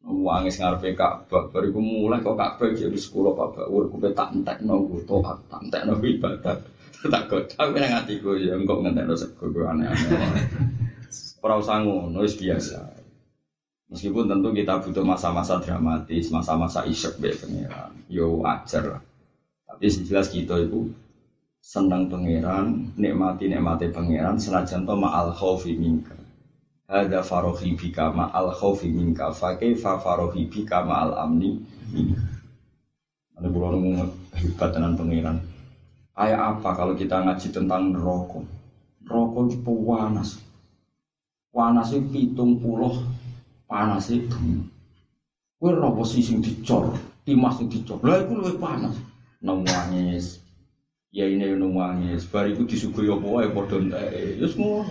[0.00, 5.00] Wangis ngarepe Ka'bah, bariku mulai kok Ka'bah jadi sekolah Pak Bawur, ku tak entekno ku
[5.08, 6.56] toat, tak entekno ibadah.
[7.00, 10.44] Tak godha nang atiku ya engko ngentekno sego aneh-aneh.
[11.40, 12.78] Ora usah ngono biasa.
[13.90, 17.90] Meskipun tentu kita butuh masa-masa dramatis, masa-masa isyek be pangeran.
[18.06, 19.02] Yo wajar lah.
[19.66, 20.92] Tapi jelas kita itu
[21.58, 26.14] senang pangeran, nikmati nikmati pangeran senajan to ma'al khaufi minka.
[26.86, 31.58] Hada farohi bika ma'al khaufi minka fa kaifa farohi bika ma'al amni.
[33.40, 35.36] Ada bulan ngomong hebat dengan pangeran.
[36.14, 38.44] Kayak apa kalau kita ngaji tentang rokok?
[39.06, 40.28] Rokok itu panas.
[41.50, 42.98] Panas itu pitung puluh
[43.66, 44.66] panas itu.
[45.60, 48.02] Kue rokok sih sing dicor, timas sing dicor.
[48.02, 48.94] Lah itu lebih panas.
[49.40, 50.42] Nangis.
[51.10, 52.26] Ya ini nangis.
[52.26, 54.38] Bar itu disuguhi apa wae padha entek.
[54.38, 54.86] Ya semua.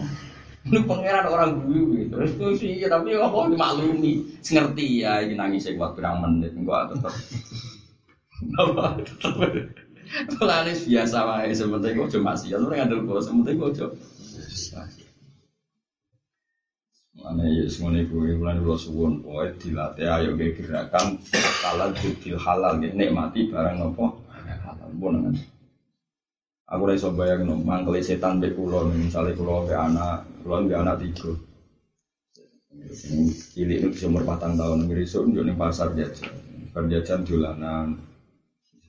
[0.67, 2.15] Ini pangeran orang gue gitu.
[2.19, 4.43] Terus sih tapi apa dimaklumi.
[4.43, 7.13] Ngerti ya ini nangis buat berang menit enggak tetap.
[8.59, 9.35] Apa tetap
[10.09, 13.95] Mulane biasa wae sementing kok cuma sih, ora ngandel kok sementing kok cuma.
[17.19, 21.19] Mulane ya semuanya gue mulane kula suwun pokoke dilatih ayo ge gerakan
[21.67, 24.05] halal bidil halal nggih nikmati barang apa
[24.63, 25.15] halal pun
[26.69, 31.01] Aku ora iso bayangno mangkel setan mbek kula misale kula ke anak, kula mbek anak
[31.01, 31.33] tiga.
[33.49, 36.29] Cilik itu umur patang tahun, ngirisuk ning pasar jajan.
[36.69, 37.97] Berjajan dolanan,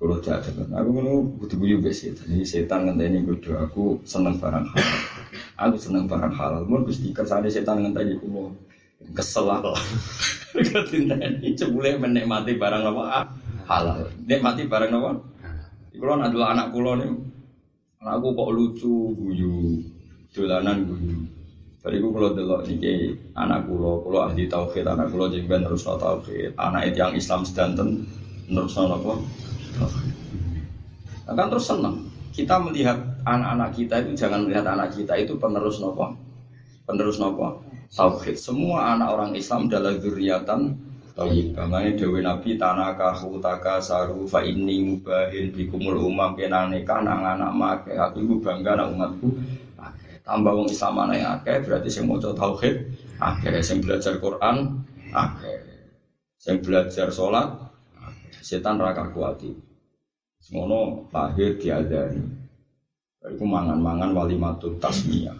[0.00, 2.24] kalau jajan, aku kan butuh guyu setan.
[2.32, 5.00] Jadi setan ngenteni kudu aku seneng barang halal.
[5.60, 6.64] Aku seneng barang halal.
[6.64, 8.56] Mun Gusti kersane setan ngenteni kulo.
[9.12, 9.76] Kesel aku.
[10.72, 13.28] Ketinteni cebule menikmati barang apa?
[13.68, 14.08] Halal.
[14.24, 15.10] Nikmati barang apa?
[15.92, 17.12] Kulo nak anak kulo nih.
[18.00, 19.84] Anakku kok lucu guyu.
[20.32, 21.28] Dolanan guyu.
[21.84, 26.56] Bariku kalau delok niki anak kulo, kulo ahli tauhid, anak kulo jeung ben terus tauhid.
[26.56, 28.08] Anak yang Islam sedanten
[28.48, 29.20] terus apa?
[31.30, 32.10] Akan terus senang.
[32.30, 36.14] Kita melihat anak-anak kita itu jangan melihat anak kita itu penerus nopo,
[36.86, 38.38] penerus nopo tauhid.
[38.38, 40.78] Semua anak orang Islam adalah zuriatan
[41.18, 41.58] tauhid.
[41.58, 47.26] Makanya Dewi Nabi tanah kahu taka saru fa ini mubahin bikumul umam kenang nikah nang
[47.26, 47.92] anak make.
[47.98, 49.28] Aku ibu bangga nang umatku.
[50.22, 55.58] Tambah wong Islam anak yang akeh berarti sing maca tauhid akeh, sing belajar Quran akeh,
[56.38, 57.50] sing belajar sholat
[58.40, 59.52] setan raka kuati.
[60.40, 62.24] Semono lahir diadani.
[63.20, 65.36] Bariku mangan-mangan walimatut tasmiyah.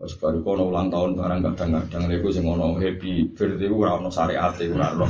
[0.00, 4.08] Wes bariku ono ulang tahun barang kadang-kadang lha iku sing ono happy birthday ora ono
[4.08, 5.06] syariate ora ono.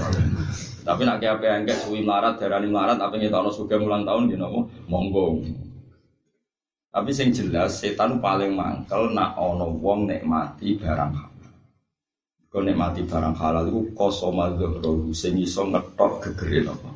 [0.85, 4.61] Tapi ki ape engke suwi melarat darani melarat apa ngetokno sugih ulang tahun gitu napa?
[4.91, 5.41] Monggo.
[6.95, 11.34] Tapi sing jelas setan paling mangkel nak ono wong nikmati barang.
[12.55, 16.87] Kau nikmati barang halal itu kosoma zuhrohu sing iso ngetok gegere apa.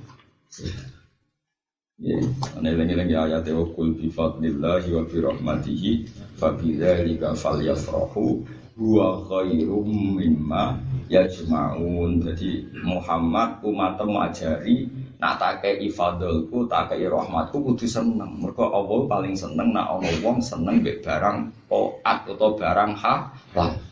[1.98, 2.14] Ya,
[2.54, 5.92] ane lagi lagi ayat ya kul bi fadlillahi wa bi rahmatihi
[6.38, 8.46] fa bi dzalika falyafrahu
[8.78, 10.78] huwa khairum mimma
[11.10, 12.22] yajma'un.
[12.22, 14.86] Jadi Muhammad umat ajari
[15.18, 18.38] nak take ifadolku, take rahmatku kudu seneng.
[18.38, 23.87] Mergo Allah paling seneng nak ana wong seneng mbek barang taat atau barang halal.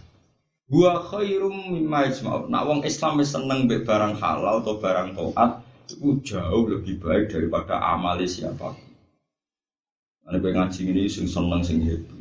[0.66, 2.50] Wa khairum mimma yajma'un.
[2.50, 7.30] Nak wong Islam wis seneng mbek barang halal atau barang taat itu jauh lebih baik
[7.30, 8.74] daripada amali siapa.
[10.26, 12.18] Ada gue ngaji ini sing seneng sing happy.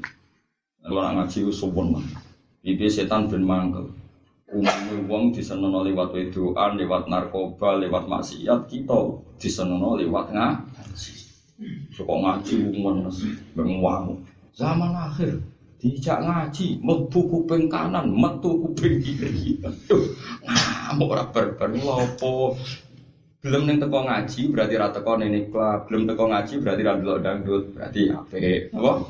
[0.86, 2.05] Nak ngaji sopan lah.
[2.62, 3.89] Ibi setan ben mangkel.
[4.45, 11.13] Umumnya uang disenono lewat wedoan, lewat narkoba, lewat maksiat kita disenono lewat ngaji.
[11.97, 13.10] Sokok ngaji umum
[13.58, 14.21] benguang.
[14.53, 15.41] Zaman akhir
[15.86, 19.62] dijak ngaji, metu kuping kanan, metu kuping kiri.
[20.41, 22.32] Ngamuk ora berber apa
[23.45, 27.21] Gelem ning teko ngaji berarti ra teko ning klub, gelem teko ngaji berarti ra delok
[27.21, 28.74] dangdut, berarti apik.
[28.74, 29.06] Apa?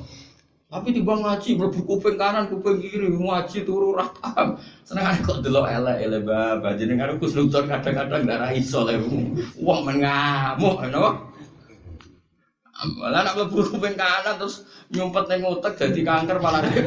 [0.66, 4.60] Tapi tiba ngaji mlebu kuping kanan, kuping kiri, ngaji turu ra paham.
[4.84, 6.28] Senengane kok delok elek-elek
[6.76, 9.00] jenengan Gus Lutut kadang-kadang ndak ra iso le.
[9.56, 10.84] Wong men ngamuk?
[12.93, 14.62] Malah nak mlebu kuping kanan terus
[14.93, 16.86] nyumpet ning utek jadi kanker malah kuping.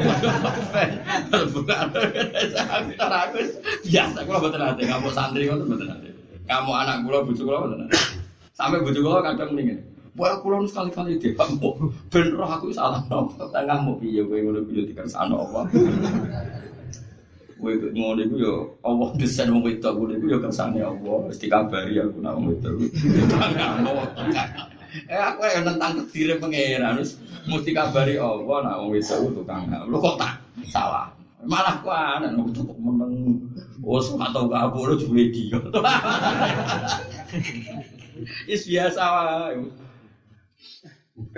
[1.50, 1.86] Bukan.
[2.98, 3.38] Aku
[3.82, 6.08] biasa kula mboten ate ngamuk santri ngoten mboten ate.
[6.46, 7.98] Kamu anak kula bojo kula mboten ate.
[8.54, 9.82] Sampai bojo kula kadang mendingin.
[10.18, 11.70] Wah, kula nu sekali-kali dia kamu
[12.10, 13.46] ben roh aku salah nopo.
[13.54, 15.70] Tanggamu piye kowe ngono piye dikersano apa?
[17.58, 21.16] Kowe ngono iku yo Allah desain wong wedok ngono iku yo kersane Allah.
[21.30, 22.82] Wis dikabari aku nak wong wedok.
[23.30, 23.94] Tanggamu.
[25.08, 29.68] Eh aku yang tentang kediri pangeran wis mesti kabari Allah nak wong wedok tukang.
[29.88, 31.12] Lu kok tak salah.
[31.44, 33.38] Malah ku ana untuk meneng.
[33.78, 35.58] Oh, sama tau kabur juga dia.
[38.52, 39.62] Is biasa wae.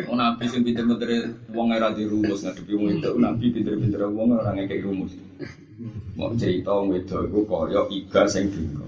[0.09, 4.85] Oh nabi sing pinter-pinter wong ora dirumus ngadepi wong itu nabi pinter-pinter wong ora ngekek
[4.85, 5.17] rumus.
[6.17, 8.85] Mau cerita wong wedok iku kaya iga sing dinggo.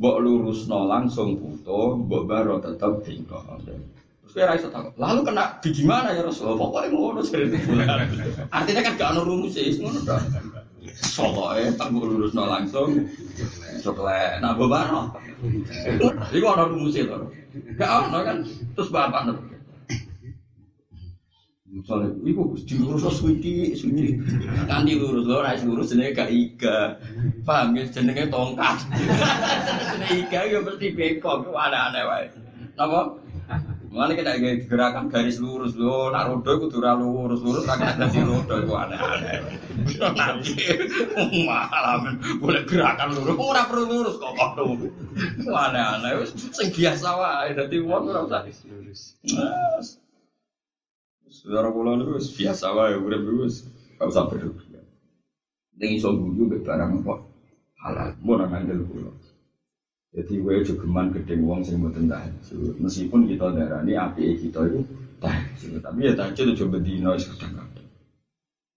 [0.00, 3.36] Mbok lurusno langsung puto, mbok baro tetep dinggo.
[3.60, 4.96] Terus kira iso takut.
[4.96, 6.56] Lalu kena di gimana ya Rasulullah?
[6.56, 7.60] Pokoknya ngono cerita.
[8.48, 10.24] Artinya kan gak ono rumus ya, ngono dah.
[11.04, 13.12] Soalnya tak mbok lurusno langsung.
[13.84, 15.12] Coklat, nah mbok baro.
[16.32, 17.28] Iku ono rumusnya to.
[17.76, 18.36] Gak ono kan
[18.72, 19.36] terus bapak nih.
[21.70, 24.18] Misalnya, ibu diurus lo suci, suci.
[24.66, 26.98] Nanti lurus lo, naik lurus jenenge gak iga.
[27.46, 28.90] Paham ya, jenenge tongkat.
[29.94, 32.26] jenenge iga ya mesti bengkok, itu aneh-aneh wae.
[32.74, 33.22] Napa?
[33.90, 38.06] Mana kita kayak gerakan garis lurus lo, nak rodo itu dura lurus lurus, nak ada
[38.10, 39.38] si rodo itu aneh-aneh.
[40.18, 40.54] Nanti
[41.46, 44.34] malam boleh gerakan lurus, ora perlu lurus kok.
[45.38, 47.54] Itu aneh-aneh, sing biasa wae.
[47.54, 49.14] Dadi wong ora usah lurus.
[51.40, 53.64] Saudara kula niku wis biasa wae urip niku wis
[53.96, 54.84] gak usah berlebihan.
[55.80, 57.00] Ning iso guyu mbek barang
[57.80, 59.08] halal, mun nang ngandel kula.
[60.12, 62.76] Jadi gue jogeman gedeng wong sing mboten tahajud.
[62.76, 64.84] Meskipun kita darani apike kita itu
[65.16, 67.88] tahajud, tapi ya tahajud aja bedino wis kadang-kadang.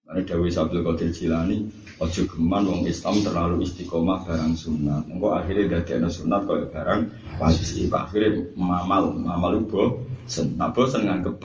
[0.08, 1.68] Mane dawuh Abdul Qadir Jilani,
[2.00, 5.04] aja geman wong Islam terlalu istiqomah barang sunat.
[5.12, 7.02] Engko akhirnya dadekno sunat kaya barang
[7.44, 7.92] wajib.
[7.92, 10.56] Akhirnya mamal, mamal ubo sen.
[10.56, 11.44] Nah, bosen nganggep.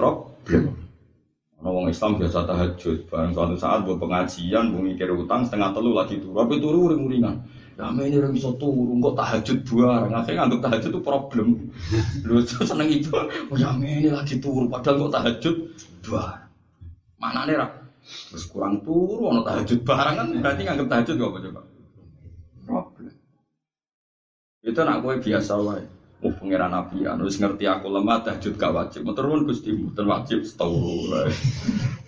[1.59, 5.91] Ono wong Islam biasa tahajud, barang suatu saat buat pengajian, mau mikir utang setengah telu
[5.91, 7.35] lagi turu, tapi turu uring-uringan.
[7.75, 10.15] Ya ini orang bisa turu, kok tahajud bareng.
[10.15, 11.49] Akhirnya nganggep tahajud itu problem.
[12.27, 13.11] Lu seneng itu,
[13.51, 15.57] oh ya ini lagi turu, padahal kok tahajud
[16.07, 16.47] bareng.
[17.19, 17.71] Mana nih rak?
[18.07, 21.61] Terus kurang turu, ono tahajud bareng kan berarti nganggep tahajud gak apa coba?
[22.63, 23.15] Problem.
[24.63, 25.98] Itu nak gue biasa wae.
[26.19, 29.07] Oh pangeran Nabi harus ngerti aku lemah tahajud gak wajib.
[29.15, 31.15] Turun gusti bukan wajib setahu.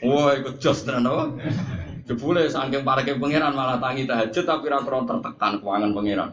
[0.02, 1.38] Wah ikut jos tenan apa?
[2.10, 6.30] Jebule saking parke pangeran malah tangi tahajud tapi ra tertekan keuangan pangeran.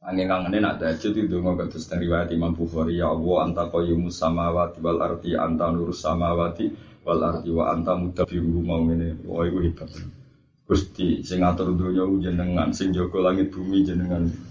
[0.00, 4.18] Angin kangen nak tahajud itu mau terus dari riwayat Imam Bukhari ya Allah anta qayyumus
[4.18, 6.72] samawati wal ardi anta nurus samawati
[7.06, 9.14] wal ardi wa anta mudabbiru mau ini.
[9.28, 9.94] Wah iku hebat.
[10.66, 14.49] Gusti sing ngatur donya jenengan sing jaga langit bumi jenengan.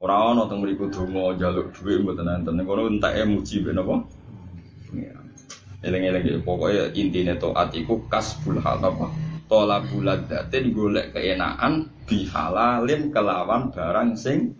[0.00, 2.64] Ora ana teng mriku donga njaluk dhuwit mboten enten.
[2.64, 4.00] Kono enteke muji ben apa?
[5.84, 9.06] Eleng-eleng pokoknya intinya taat iku kasbul halal apa?
[9.44, 14.56] Tola bulat datin golek keenaan bihalalin kelawan barang sing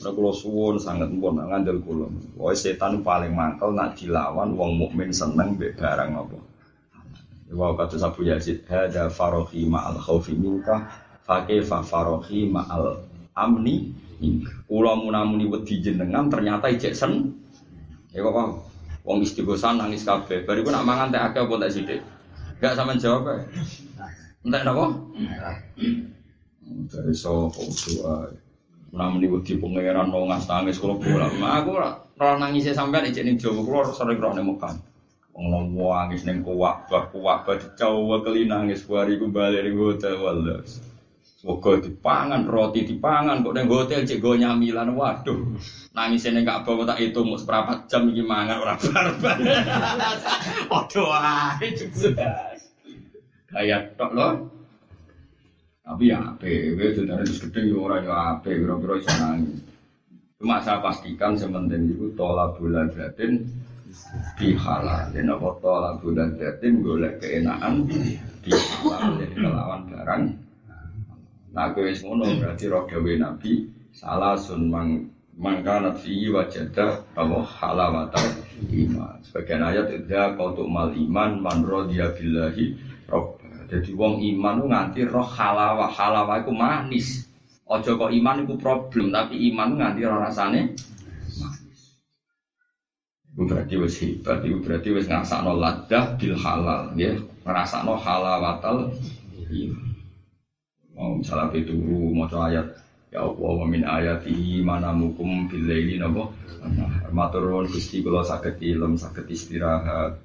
[0.00, 2.08] Ora kula suwun sanget pun ngandel kula.
[2.08, 6.38] Pokoke setan paling mangkel nak dilawan wong mukmin seneng mbek barang apa.
[7.52, 10.88] Wa kata Abu Yazid, hada farohi ma'al khaufi minka,
[11.20, 11.44] fa
[11.84, 14.02] farohi ma'al amni
[14.70, 17.34] Kula munamuni wedi jenengan ternyata ijek sen.
[18.14, 18.70] Ya kok
[19.02, 20.46] Wong istighosan nangis kabeh.
[20.46, 22.00] Bariku nak mangan teh akeh apa tak sithik?
[22.62, 23.42] Enggak sama jawab ae.
[24.46, 24.94] Entek napa?
[26.86, 28.30] Dari sapa doa.
[28.94, 31.26] Namani wedi pangeran mau ngas tangis kula bola.
[31.58, 34.78] Aku ora ora nangis sampean ijek ning Jawa kula sering ning Mekah.
[35.34, 40.78] Wong nangis ning kuwak, kuwak ba dicawa keli nangis bari ku bali ning hotel walas.
[41.42, 45.58] Semoga dipangan, roti dipangan, kok neng hotel cek gue nyamilan, waduh.
[45.90, 49.36] Nangis neng gak bawa tak itu mau seperempat jam ini mangan orang barbar.
[50.70, 51.58] Waduh, wah,
[53.50, 54.14] Kayak tok.
[55.82, 59.66] Tapi ya ape, gue sudah itu gede ya orang ya ape, biro-biro bisa nangis.
[60.38, 63.50] Cuma saya pastikan sementing itu tolak bulan batin
[64.38, 67.82] dihalalin apa tolak bulan batin golek keenaan
[68.46, 70.22] dihalalin kelawan barang
[71.52, 75.04] Nah, gue wis ngono berarti roh gawe Nabi salah sun mang
[75.36, 78.24] mangkanat fi wajada apa halawatal
[78.72, 79.20] iman.
[79.20, 82.72] Sebagian ayat idza qautu mal iman man radiya billahi
[83.08, 83.36] rob.
[83.68, 85.92] Jadi wong iman ku nganti roh halawah.
[85.92, 87.28] Halawah iku manis.
[87.68, 90.72] Ojo kok iman iku problem, tapi iman nganti roh rasane
[91.40, 91.80] manis.
[93.32, 97.16] Itu berarti wis hebat, itu berarti wis ngrasakno ladah bil halal, ya.
[97.44, 98.92] Ngrasakno halawatal
[99.52, 99.91] iman.
[100.96, 102.66] Mau misalnya pituru maca ayat.
[103.12, 106.32] Ya Allah wa min ayatihi manamukum bil laili napa?
[107.12, 110.16] Matur nuwun Gusti kula saged ilem saged istirahat.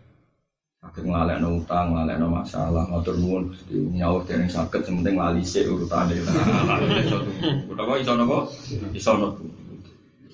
[0.80, 2.88] Saged nglalekno utang nglalekno masalah.
[2.88, 3.76] Matur nuwun Gusti.
[3.76, 6.16] Nyaur dereng saged sementing lali sik urutane.
[7.72, 8.48] Utawa iso napa?
[8.96, 9.44] Iso napa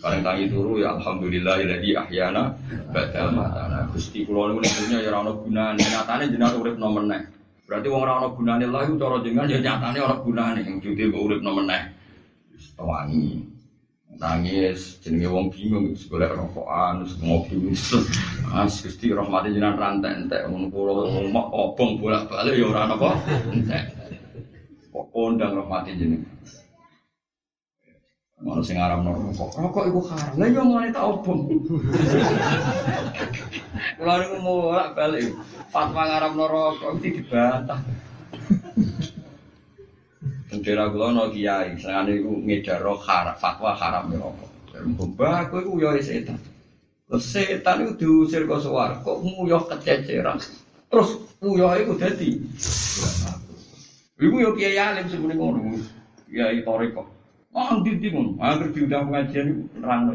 [0.03, 2.51] Bareng tangi turu ya alhamdulillah jadi ahyana
[2.91, 3.87] badal matana.
[3.89, 5.79] Gusti kula niku dunya ya ora ono gunane.
[5.79, 7.23] Nyatane jenengan urip no meneh
[7.73, 10.61] Berarti wong ora ono gunane lha iku cara jenengan ya nyatane ora gunane.
[10.61, 11.89] Wujute kok urip no meneh.
[12.77, 13.49] Wangi
[14.21, 17.97] nangis jenenge wong bingung wis golek rokokan wis ngopi wis
[18.53, 23.17] as Gusti rahmate jenengan rantek entek ngono kula omong obong bolak-balik ya ora napa
[23.49, 23.89] entek.
[24.93, 26.29] Kok kondang rahmate jenengan
[28.43, 30.35] Mana sing aram rokok, rokok iku haram.
[30.35, 31.47] Lah yo ngene tak obong.
[33.95, 35.31] Kula niku bolak balik.
[35.71, 37.79] Fatwa ngaram rokok iki dibantah.
[40.53, 44.49] Daerah kula ono kiai, senengane iku ngedar haram, fatwa haram ya rokok.
[44.91, 46.35] Mbah aku iku yo setan.
[47.07, 50.43] Terus setan itu diusir ke suar, kok nguyuh kececeran.
[50.91, 52.43] Terus nguyuh iku dadi.
[54.19, 55.79] Iku yo kiai alim sebenarnya ngono.
[56.27, 57.22] Kiai toriko.
[57.53, 58.41] Ndi ngono.
[58.41, 60.13] Angger diundang pengajian iku nerangno.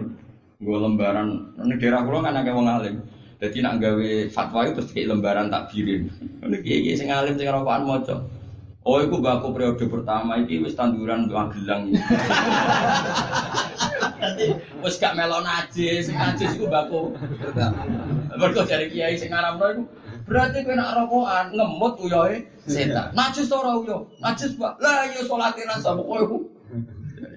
[0.59, 2.99] Nggo lembaran, ning daerah kula kan akeh wong alim.
[3.39, 6.11] Jadi nak gawe fatwa itu terus kayak lembaran takbirin.
[6.43, 8.27] Ini kiai sing alim sing rokokan maca.
[8.83, 11.95] Oh, itu baku periode pertama ini wis tanduran Magelang.
[14.83, 17.15] Wis gak melon najis, sing najis iku baku.
[18.35, 19.83] Mergo dari kiai sing ngaramno iku
[20.27, 23.15] berarti kowe nak rokokan ngemut uyohe setan.
[23.15, 24.11] Najis ora uyo?
[24.19, 24.83] Najis, Pak.
[24.83, 26.39] Lah iya salate rasa kowe iku.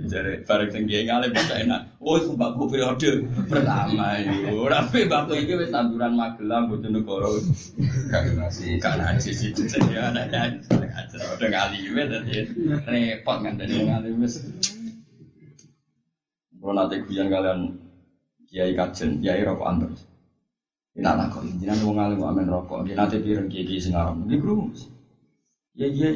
[0.05, 1.82] Jadi bareng sing kiai ngalim bisa enak.
[2.01, 4.65] Oh, itu baku periode pertama itu.
[4.67, 7.38] Tapi baku ini wis tanduran Magelang Bojonegoro.
[8.09, 10.65] Gak nasi, gak najis itu jadi ada najis.
[11.38, 12.32] Udah ngalim tadi
[12.86, 14.41] repot kan dari ngalim wis.
[16.61, 17.73] Kalau nanti kujian kalian
[18.45, 20.05] kiai kajen, kiai rokokan terus.
[20.93, 22.79] Ini anak kok, jangan mau ngalim amin rokok.
[22.86, 24.21] Ini nanti pireng kiai kiai sing aram.
[24.29, 24.86] Ini kerumus.
[25.71, 26.11] Ya iya,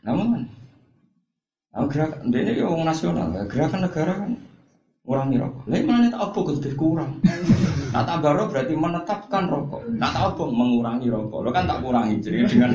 [0.00, 0.48] namun
[1.74, 3.42] Nah, gerakan ini ya orang nasional, ya.
[3.50, 4.30] gerakan negara kan
[5.04, 5.64] ngurangi rokok.
[5.68, 7.20] Lain mana tak apa lebih kurang.
[7.92, 9.82] Nah tak baru berarti menetapkan rokok.
[10.00, 11.44] Nah tak mengurangi rokok.
[11.44, 12.72] Lo kan tak kurangi jadi dengan.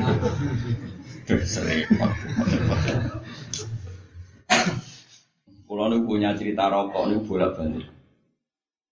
[5.70, 7.86] Kalau nu punya cerita rokok nu bolak balik.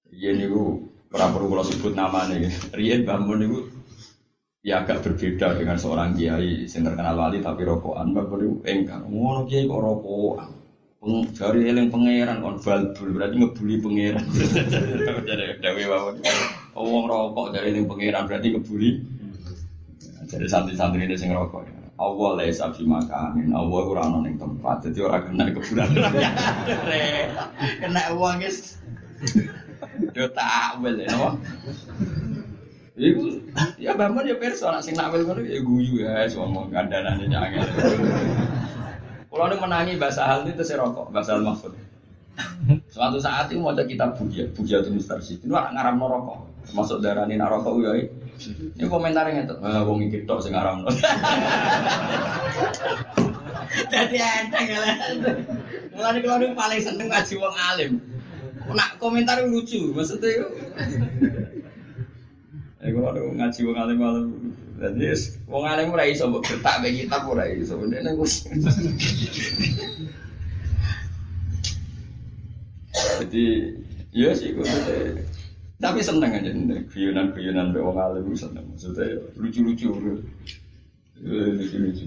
[0.09, 2.51] Iya niku pernah perlu kalau sebut nama nih.
[2.75, 3.59] Rian bangun niku
[4.67, 9.47] ya agak berbeda dengan seorang kiai yang terkenal wali tapi rokokan bapak itu engkang ngono
[9.47, 10.51] kiai kok rokokan?
[10.99, 14.25] Peng, jari eling pangeran kon balbul berarti ngebuli pangeran.
[15.29, 16.15] Jadi dewi bapak
[16.75, 18.91] wong rokok dari eling pangeran berarti ngebuli.
[20.29, 21.79] Jadi santri-santri ini sing rokok.
[21.99, 25.89] Allah lah sapi makanin Allah ora ono ning tempat jadi orang kena kebulan
[27.83, 28.79] kena uang guys
[30.15, 31.11] do takwil ya
[32.99, 33.22] Iku
[33.78, 37.62] ya bangun ya perso anak sing nakwil ngono ya guyu ya ngomong kandhanane jangan.
[39.28, 41.70] Kalau nu menangi bahasa hal itu saya rokok, bahasa hal maksud.
[42.90, 45.38] Suatu saat itu mau kitab buja, buja itu mustarsi.
[45.38, 48.03] Itu orang ngaram rokok, termasuk darah ini rokok ya.
[48.74, 50.82] Ini komentarnya itu, ah, wong iki tok sing ngaram.
[53.94, 54.78] Jadi enteng ya.
[55.94, 58.03] Mulane kalau paling seneng ngaji wong alim.
[58.74, 60.44] Nak komentar lucu, maksudnya
[62.93, 64.26] Kalau ada ngaji wong alim alim,
[64.80, 65.09] jadi
[65.49, 67.76] wong alim ora iso mbok gertak mek kitab ora iso.
[67.78, 68.45] Ndekne wis.
[73.18, 73.45] Jadi
[74.11, 74.66] ya sih kok
[75.78, 78.66] tapi seneng aja nih guyonan guyonan be wong alim seneng.
[78.74, 79.89] Maksudnya lucu lucu
[81.22, 82.07] lucu lucu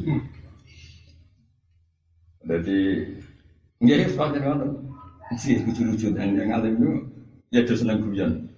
[2.41, 2.79] jadi
[3.79, 4.67] nggak ya sepanjang ngono.
[5.39, 6.91] Sih lucu lucu dan yang alim itu
[7.55, 8.50] ya terus seneng guyon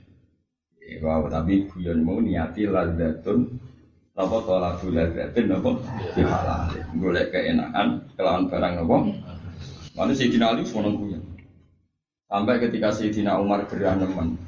[1.04, 3.44] Wow, tapi guyon mau niati ladatun
[4.16, 5.72] apa tolak ladatin apa?
[6.16, 8.96] Dihalal boleh keenakan kelawan barang apa?
[10.00, 11.20] Mana si Dina Ali semua guyon.
[12.32, 14.40] Sampai ketika si Dina Umar gerah nemen.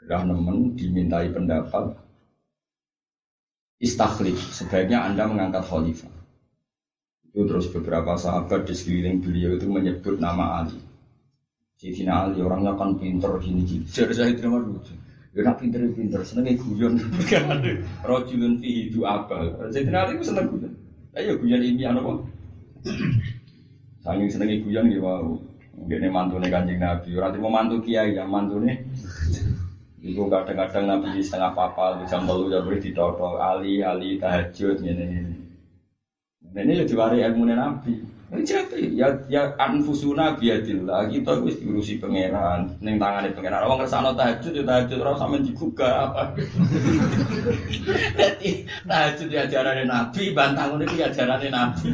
[0.00, 1.92] Gerah nemen dimintai pendapat
[3.76, 6.12] istakhlif sebaiknya anda mengangkat khalifah.
[7.28, 10.80] Itu terus beberapa sahabat di sekeliling beliau itu menyebut nama Ali.
[11.76, 13.84] Sayyidina Ali orangnya kan pinter gini gini.
[13.84, 15.09] Jadi saya lucu.
[15.30, 16.98] Ya nak pinter pinter senengnya guyon.
[18.08, 19.54] Rojulun fihi abal.
[19.70, 20.74] Sayyidina Ali itu seneng guyon.
[21.14, 22.26] Ayo guyon ini apa?
[24.02, 25.38] Saking senengnya guyon gitu wow.
[25.86, 27.14] Ini mantune kanjeng Nabi.
[27.14, 28.90] Orang mau mantu kiai ya mantune.
[30.02, 35.34] Iku kadang-kadang Nabi setengah papal jam telu ya boleh ditoto Ali Ali tahajud ini ini.
[36.50, 38.19] Ini ya diwari ilmu Nabi.
[38.30, 43.66] Ini siapa ya ya anfusuna biadillah kita wis diurusi pangeran ning tangane pangeran.
[43.66, 46.38] Wong kersane tahajud ya tahajud ora sampe digugah apa.
[48.14, 51.90] Dadi tahajud ya ajarane Nabi, bantang ngene iki ajarane Nabi.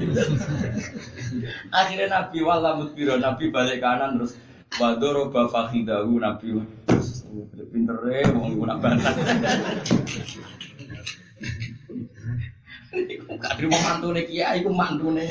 [1.73, 4.37] Akhirnya Nabi wala mutbiro Nabi balik kanan terus
[4.77, 7.25] wadoro bafakhidahu Nabi terus
[7.73, 9.17] pinter e wong iku nak bantang.
[12.93, 15.25] Iku kadri mau mantune kiai iku mantune.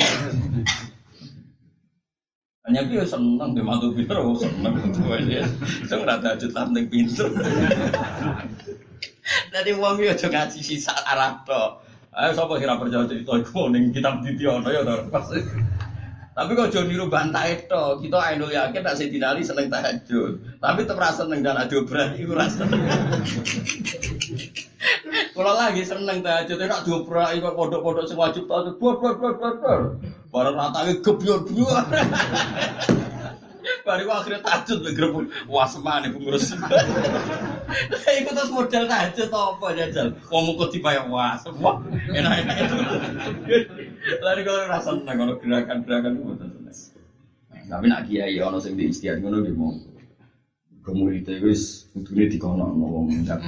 [2.65, 5.45] Hanya dia seneng dia mantu pinter, oh seneng itu aja.
[5.85, 7.29] Saya ngerasa aja lanting pinter.
[9.53, 10.93] Jadi uang dia juga ngaji sisa
[11.45, 11.81] toh.
[12.15, 15.45] Ayo siapa kira percaya cerita itu ning kitab Didiono ya toh pasti.
[16.35, 20.59] Tapi kok jauh niru bantai itu, kita ainul yakin tak sedinali seneng tahajud.
[20.59, 22.67] Tapi tetap rasa seneng dan adu berani, itu rasa
[25.31, 29.55] Kalau lagi seneng tahajud, tak dioprak, itu podok-podok sing wajib tahajud, buat buat buat buat
[29.63, 29.79] buat.
[30.27, 31.71] Barang ratanya gebyur biur.
[33.87, 36.51] Baru akhirnya tahajud begrep, wah semane pengurus.
[38.11, 40.07] Iku terus model tahajud apa jajal?
[40.27, 41.79] Wong mukul dibayar wah semua
[42.11, 42.75] enak-enak itu.
[44.05, 46.77] Lari kalau rasa seneng kalau gerakan-gerakan itu betul seneng.
[47.65, 49.73] Tapi nak kiai ono sing di istiadat ngono di mau.
[50.85, 53.41] Kemudian itu wis kudune dikono wong ndak.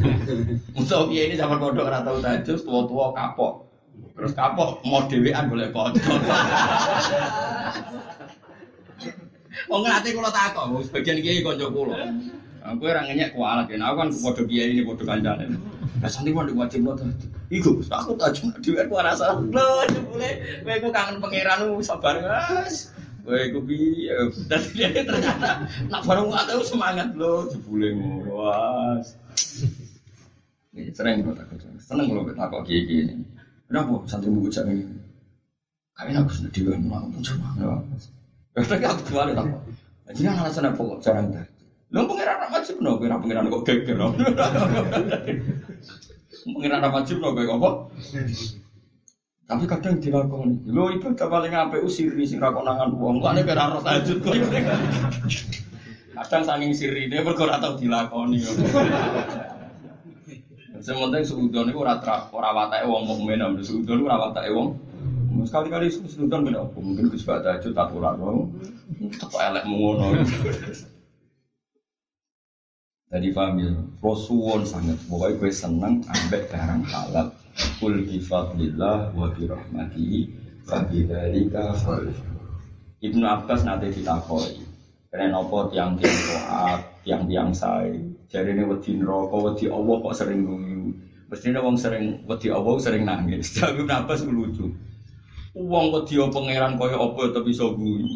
[0.74, 3.68] Musa kiai ini zaman pondok ora tau tahajud, tua-tua kapok.
[4.16, 6.00] Terus kapok mau dewean boleh kocok.
[9.70, 11.94] Oh ngerti kalau takok, sebagian kiai konco kulo.
[12.64, 15.52] Aku orang ngenyek kualat ya, aku kan bodoh kiai ini bodoh kancane.
[16.00, 17.12] Nah santi mau diwajib lo tuh.
[17.52, 19.36] Iku, aku tak cuma di luar kuara salah.
[19.36, 22.88] Lo, boleh, gue aku kangen pangeran lu sabar guys.
[23.20, 24.08] Gue aku bi,
[24.48, 27.92] dan dia ternyata nak baru nggak tahu semangat lo, jebule
[28.32, 29.12] was.
[30.72, 33.24] Ini sering gue takut, seneng lo takut kiai kiai ini.
[33.68, 34.88] Kenapa santri buku cak ini?
[36.00, 37.48] Kalian aku sudah diwan, mau cuma.
[38.56, 39.56] Tapi aku kemarin apa?
[40.08, 41.46] Jadi alasan apa kok jarang dah?
[41.94, 42.98] Lo pengiran apa wajib no?
[42.98, 44.08] Pengiran pengiran kok geger no?
[46.58, 47.30] Pengiran apa wajib no?
[47.38, 47.70] Kayak apa?
[49.44, 50.66] Tapi kadang dilakoni.
[50.66, 51.78] Lo ibadah paling apa?
[51.78, 53.22] Usir sing rakon nangan uang.
[53.22, 54.34] Kok nih kira roh tajud kok?
[56.14, 58.42] Kadang saking siri dia berkorak atau dilakoni.
[60.84, 61.96] Sementing seudon itu ora
[62.34, 64.76] ora watake wong mukmin, seudon ora watake wong
[65.42, 66.78] Sekali-kali beda apa?
[66.78, 68.54] Mungkin Gus Bata aja tak pulang dong.
[69.18, 70.14] Tak elek mengono.
[73.12, 73.70] Jadi paham ya,
[74.64, 77.28] sangat pokoknya gue seneng ambek barang halal.
[77.78, 80.20] Kul bifadlillah wa birahmatihi
[80.66, 81.76] wa bidzalika
[83.04, 84.64] Ibnu Abbas nanti ditakoi.
[85.12, 87.92] Karena nopo tiang-tiang toat, tiang-tiang say.
[88.26, 90.90] Jadi ini wedi neraka, wedi Allah kok sering guyu.
[91.30, 93.52] Mestinya wong sering wedi Allah sering nangis.
[93.60, 94.74] Tapi Ibnu Abbas lucu.
[95.54, 98.10] Uang wedi pangeran kaya apa tapi guyu.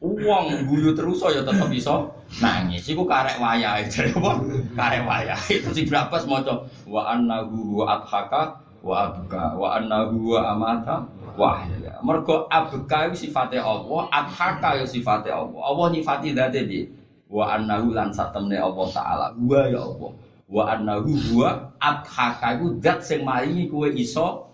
[0.00, 2.08] Uang guyu terus ya tetep iso
[2.40, 2.88] nangis.
[2.88, 4.32] Iku karek wayahe jare apa?
[4.72, 5.54] Karek wayahe.
[5.60, 11.04] Terus berapa maca wa annahu adhaka wa abka wa annahu amata
[11.36, 12.00] wa ahya.
[12.00, 15.60] Mergo abka sifate Allah, adhaka ya sifate Allah.
[15.60, 16.88] Allah nyifati dzate piye?
[17.28, 19.26] Wa annahu lan satemne Allah taala.
[19.36, 20.16] Wa ya Allah.
[20.48, 24.48] Wa annahu wa adhaka iku zat sing maringi kowe iso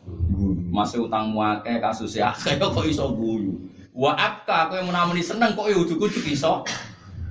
[0.70, 3.54] Masih utangmu akeh kasus akeh kok iso guyu.
[3.96, 6.68] Wa abka kowe menamuni seneng kok ya ujug-ujug iso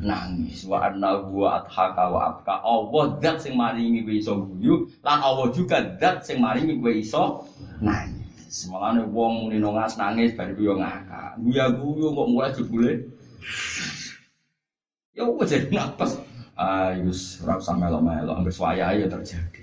[0.01, 0.65] nangis.
[0.65, 2.57] Wa anna wa adhaka wa abka.
[2.65, 7.45] Allah zat sing maringi kowe iso guyu lan Allah juga zat sing maringi kowe iso
[7.77, 8.25] nangis.
[8.49, 11.37] Semalane wong muni nongas nangis bar yo ngakak.
[11.37, 12.93] Guya-guyu kok mulai jebule.
[15.13, 16.17] Ya wis jadi napas.
[16.55, 17.11] Ayo,
[17.43, 19.61] ora usah melok-melok, anggere wayahe ya terjadi.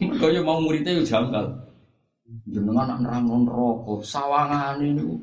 [0.00, 1.66] Mergo yo mau muridnya yo janggal.
[2.46, 5.14] jenengan nak nerang neraka sawangane niku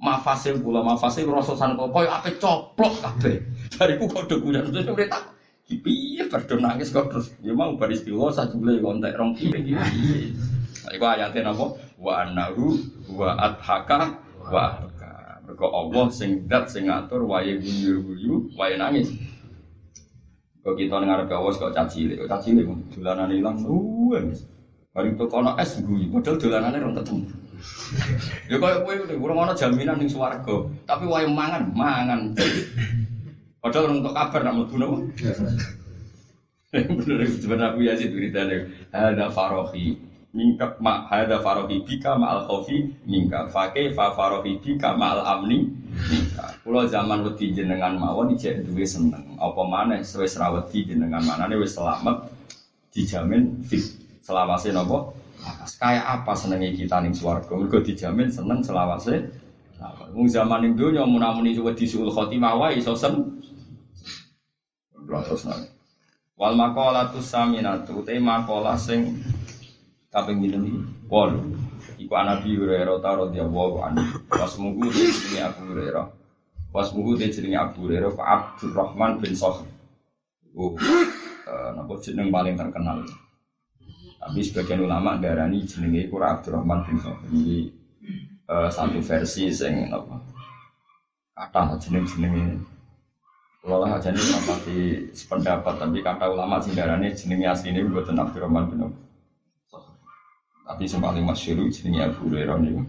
[0.00, 3.44] mafasil kula mafasil rasa san kok koyo ape coplok kabeh.
[3.76, 4.72] Bariku kode guyon.
[4.72, 5.22] Terus ora tak
[5.68, 7.12] piye padha nangis kok?
[7.12, 10.34] Terus ya mau bar istighosah jule kontek rong piring iki
[10.96, 11.76] iku ayate napa?
[12.00, 12.80] Wa annahu
[13.12, 19.12] wa adhaka wa abka mergo Allah sing dat sing ngatur wae guyu-guyu wae nangis.
[20.64, 22.24] Kok kita ngarep gawas kok caci cilik?
[22.24, 22.66] Kok caci cilik?
[22.96, 23.60] Dolanan ilang
[24.12, 24.44] wes
[24.90, 27.30] Barang itu kono es guyu, padahal dolanane rong ketemu.
[28.50, 32.34] Ya kaya kowe urung ana jaminan ning swarga, tapi wae mangan, mangan.
[33.60, 34.96] Padahal untuk kabar nak mlebu napa?
[37.02, 38.62] Bener sebenarnya Abu Yazid beritanya
[38.94, 39.98] ada farohi
[40.30, 45.22] mingka ma ada farohi bika ma al khofi mingka fakih fa farohi bika ma al
[45.26, 49.34] amni mingka Kulo zaman wedi jenengan mawon ijek duwe seneng.
[49.40, 52.30] Apa maneh wis ra wedi jenengan manane wis selamat
[52.94, 53.82] dijamin fit.
[54.22, 55.10] Selawase napa
[55.80, 59.32] kayak apa senenge kita ning swarga mergo dijamin seneng selawase
[60.10, 63.40] Wong zaman ning donya mun-muni wedi suul khotimah wae iso sen
[66.40, 69.20] Wal makola tu saminatu te makola sing
[70.08, 70.80] kaping pinten iki?
[71.12, 71.36] Wol.
[72.00, 74.04] Iku Nabi Hurairah ta radhiyallahu anhu.
[74.32, 76.06] Wasmuhu te jenenge Abu Hurairah.
[76.72, 79.68] Wasmuhu te jenenge Abu Hurairah Pak Abdurrahman bin Sakhr.
[80.56, 80.74] Oh,
[81.46, 83.04] uh, jeneng paling terkenal.
[84.20, 87.24] Tapi sebagian ulama darani jenenge iku Abdurrahman bin Sakhr.
[87.32, 87.72] Ini
[88.52, 90.20] uh, satu versi sing apa?
[91.32, 92.60] Kata jeneng-jenenge
[93.60, 94.24] kalau aja nih
[94.64, 94.78] di
[95.12, 98.94] sependapat, tapi kata ulama sing darane jenenge asline mboten Abdurrahman bin Auf.
[100.68, 102.84] Tapi sing paling masyhur jenenge Abu Hurairah niku.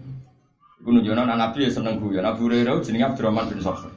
[0.84, 2.28] Iku nunjukno anak Nabi ya seneng guyon.
[2.28, 3.88] Abu Hurairah jenenge Abdurrahman bin Sakhr.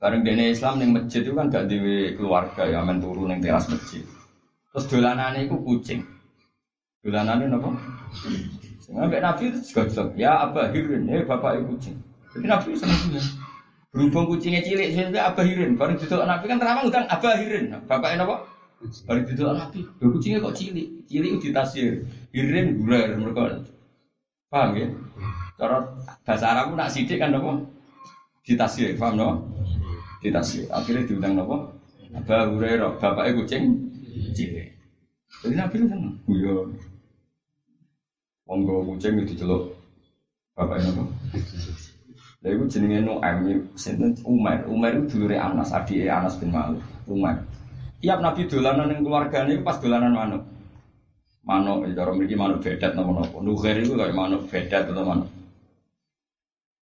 [0.00, 3.68] Bareng dene Islam ning masjid itu kan gak dewe keluarga ya men turu ning teras
[3.68, 4.00] masjid.
[4.70, 6.06] Terus dolanane iku kucing.
[7.02, 7.74] Dolanane napa?
[8.90, 11.94] Ambek Nabi itu juga ya Abah Hirin, ya bapak kucing.
[12.34, 13.26] Jadi Nabi seneng guyon.
[13.90, 15.74] Berhubung kucingnya cilik, saya Abah Hirin.
[15.74, 17.74] Baru duduk Nabi kan terawang utang Abah Hirin.
[17.86, 18.46] Bapaknya apa?
[19.06, 19.80] Baru duduk Nabi.
[19.98, 20.86] Loh kucingnya kok cilik?
[21.06, 22.06] Cilik itu ditasir.
[22.30, 23.62] Hirin guler mereka.
[24.50, 24.86] Paham ya?
[25.58, 25.86] Cara
[26.26, 27.62] bahasa Arab nak sidik kan apa?
[28.42, 29.28] Ditasir, paham no?
[30.18, 30.66] Ditasir.
[30.70, 31.74] Akhirnya diundang apa?
[32.10, 33.89] Abah Hurairah, bapaknya kucing
[34.34, 34.68] cilik.
[35.40, 36.14] Jadi Nabi itu senang.
[36.26, 36.68] Guyon.
[38.50, 39.78] Wong kucing itu celuk.
[40.58, 41.02] Bapaknya apa?
[42.40, 44.64] Lha iku jenenge Nuaim sinten Umar.
[44.66, 46.82] Umar itu dulure Anas, adike Anas bin Malik.
[47.04, 47.44] Umar.
[48.00, 50.42] Tiap Nabi dolanan ning keluargane pas dolanan manuk.
[51.44, 53.38] Manuk, ya cara mriki manuk bedat napa-napa.
[53.44, 55.28] Nugher itu kayak manuk bedat atau manuk.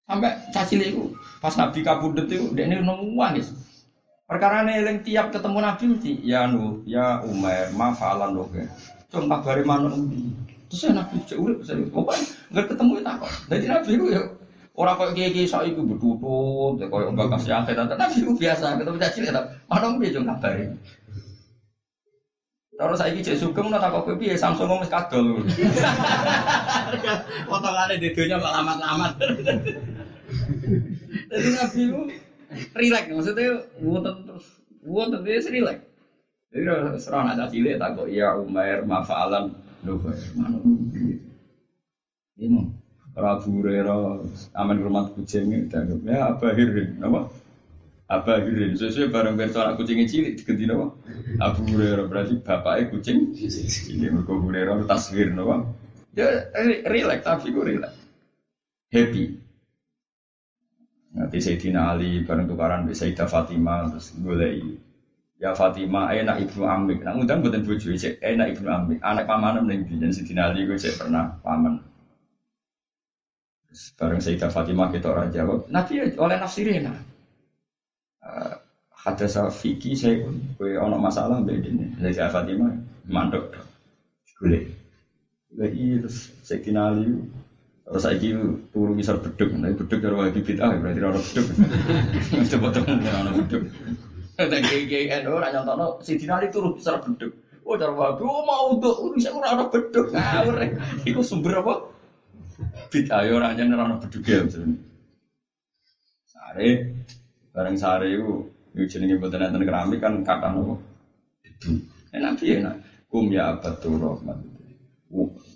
[0.07, 1.11] Sampai caci itu
[1.43, 3.51] pas Nabi kabudut dia ini nemu nangis.
[4.29, 8.61] Perkara ini tiap ketemu Nabi mesti ya nu ya Umar ma falan loh ke.
[9.09, 10.05] Cuma kabari manuk
[10.69, 11.81] Terus ya Nabi cek urip saya.
[11.89, 12.21] Pokoknya
[12.53, 13.27] nggak ketemu itu apa.
[13.49, 14.21] Jadi Nabi itu ya
[14.77, 18.95] Orang kok kiai kiai saya itu bertutup, kau mbak kasih akhirat, tapi itu biasa, ketemu
[18.95, 20.71] caci lihat, mana dia juga kabari.
[22.79, 25.43] Terus saya cek sugeng, nggak tahu kopi, Samsung ngomong kadol.
[27.51, 29.19] Potongannya di dunia lamat-lamat.
[31.27, 31.99] Jadi nabi itu
[32.73, 34.47] relax, maksudnya wonten terus
[34.83, 35.77] wonten dia relax.
[36.49, 36.65] Jadi
[36.97, 39.53] serang ada cilik tak kok ya Umar mafalan,
[39.85, 40.57] lupa mana
[42.39, 42.71] ini
[43.13, 44.23] Prabu Hurairah
[44.55, 47.29] aman rumah kucing dan ya Abah Hirin apa?
[48.41, 50.87] Hirin sesuai bareng berso anak kucingnya cilik diganti apa?
[51.43, 53.35] Abu Hurairah berarti bapaknya kucing.
[53.37, 55.69] Ini mereka Hurairah taswir apa?
[56.17, 56.49] Ya
[56.89, 57.93] relax tapi gue relax.
[58.89, 59.37] Happy
[61.15, 64.77] nanti Sayyidina Ali bareng tukaran bisa Sayyidah Fatimah terus gue
[65.39, 66.99] Ya Fatimah, enak ibu Amik.
[66.99, 68.99] Nah, undang buatan bojo cek, enak ibu Amik.
[68.99, 71.79] Anak pamanam ning dan Sayyidina Ali gue cek pernah paman.
[73.95, 76.91] Bareng Sayyidah Fatimah kita orang jawab, Nabi oleh nafsirin.
[78.19, 78.51] Uh,
[79.07, 80.27] ada safiki saya
[80.59, 81.87] kue ono masalah mbak ini.
[82.03, 82.75] Sayyidah Fatimah
[83.07, 83.55] mandek
[84.39, 84.63] boleh.
[85.55, 87.15] Lagi terus saya kenali
[87.89, 91.45] Terus saya kira turu misal beduk, tapi beduk dari wajib bid'ah berarti orang beduk.
[92.53, 93.61] Coba temen orang beduk.
[94.37, 97.33] Dan gay-gay NU orang nyontono si Dinali turu misal beduk.
[97.65, 100.55] Oh cara wajib, oh mau untuk urusan orang beduk ngawur.
[101.01, 101.73] Iku sumber apa?
[102.93, 104.45] Bid'ah ya orang nyen orang beduk ya.
[106.29, 106.69] Sare,
[107.49, 110.77] bareng sare itu, itu jenenge buatan enten keramik kan kata nopo.
[112.13, 112.85] Enak piye enak.
[113.09, 114.58] Kum ya abadur rahmat.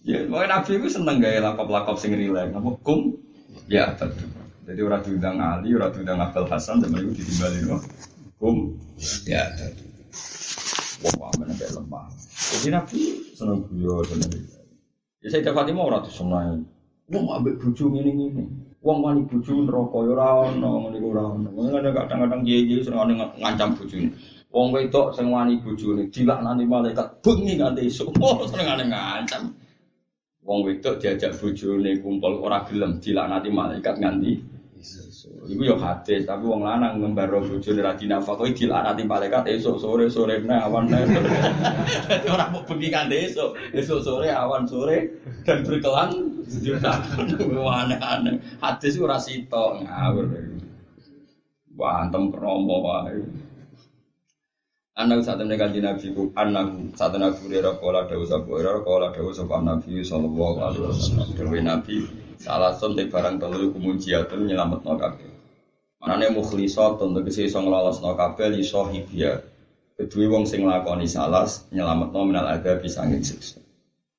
[0.03, 2.51] Ya, pokoknya Nabi itu seneng gaya lakop-lakop sing rileks.
[2.51, 3.13] Napa kum?
[3.69, 4.27] Ya, betul.
[4.63, 7.81] Jadi orang diundang Ali, orang diundang Abdul Hasan, dan itu ditimbalin kok.
[8.41, 8.75] Kum?
[9.29, 9.93] Ya, betul.
[11.19, 12.07] Wah, mana kayak lemah.
[12.57, 12.99] Jadi Nabi
[13.37, 14.31] seneng guyon, seneng
[15.23, 16.67] Ya saya dapat mau orang tuh seneng.
[17.07, 18.43] Wong ambek bojo ngene ngene.
[18.83, 21.23] Wong wani bojo neraka ya ora ono, ngene ora.
[21.31, 22.41] Ngene kadang-kadang
[22.83, 24.11] seneng ngancam bojone.
[24.53, 28.13] Wong wedok sing wani bojone dilaknati malaikat bengi nganti esuk.
[28.21, 29.49] Oh, senengane ngancam.
[30.45, 34.53] Wong wedok diajak bojone kumpul ora gelem dilaknati malaikat nganti
[35.47, 40.43] Iku yo hadis, tapi wong lanang ngembaro bojone ra dinafakoi dilaknati malaikat esuk sore sore
[40.43, 40.91] nah awan.
[42.11, 46.99] Dadi ora mau bengi nganti esuk, esuk sore awan sore dan berkelan juta.
[47.15, 48.35] Aneh-aneh.
[48.59, 50.27] Hadis ora sitok ngawur.
[51.79, 53.23] Wah, antem kromo wae.
[54.93, 58.85] Anak saat ini kanji Nabi ku anak saat ini Abu Hurairah kala dawu sapa Hurairah
[58.85, 62.05] kala dawu sapa Nabi sallallahu alaihi wasallam dewe Nabi
[62.37, 65.33] salah son te barang telu kumunjiatun nyelametno kabeh.
[65.97, 69.41] Manane mukhlisatun tegese iso nglolosno kabeh li sahibia.
[69.97, 73.65] Kedue wong sing nglakoni salas nyelametno minal ada bisa siksa.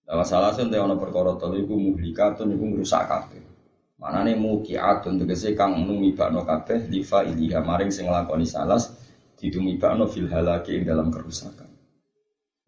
[0.02, 3.46] Dalam salah son te ana perkara telu iku muhlikatun iku ngrusak kabeh.
[4.02, 8.90] Manane mukiatun tegese kang numibakno kabeh lifa iliha maring sing nglakoni salas
[9.44, 11.68] ditumibakno fil halaki ing dalam kerusakan.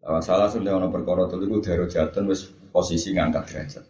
[0.05, 3.85] Lawa salah sunnah ono perkara telu iku darajatan wis posisi ngangkat derajat.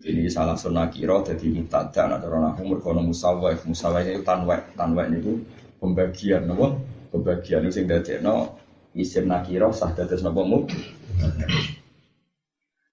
[0.00, 5.12] Ini salah sunnah kira jadi mutada nak cara nahu merkono musawwah musawwah itu tanwek tanwek
[5.12, 5.42] niku
[5.76, 6.78] pembagian nopo
[7.12, 8.54] pembagian sing dadekno
[8.96, 10.64] isim nakira sah dados napa mu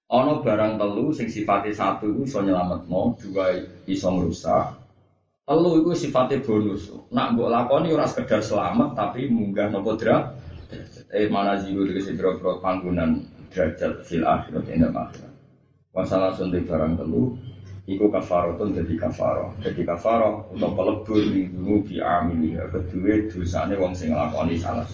[0.08, 4.77] Ono barang telu sing sifatnya satu iso nyelametno, dua iso merusak,
[5.48, 6.92] Telu itu sifatnya bonus.
[7.08, 10.36] Nak mbok lakoni ora sekedar selamat tapi munggah nopo dra.
[11.08, 15.32] Eh mana jiru dari biro-biro panggunan derajat fil akhirat indah akhirat.
[15.96, 17.32] Masalah suntik barang telu
[17.88, 19.56] Iku kafarotun jadi kafaro.
[19.64, 22.52] Jadi kafaro untuk pelebur dulu di amili.
[22.52, 24.84] Kedua dosanya wong sing lakoni salah.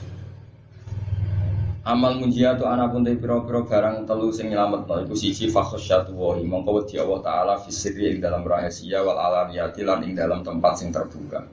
[1.85, 6.81] Amal munjia tu anak pun piro-piro barang telu sing nyelametno iku siji fakhosyatu wa mongko
[6.81, 11.45] wedi Allah taala fisiri ing dalam rahasia wal alaniyati lan ing dalam tempat sing terbuka.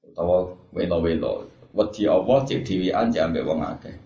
[0.00, 1.44] Utawa welo-welo.
[1.76, 3.96] Wedi Allah cek dhewean cek ambek wong akeh.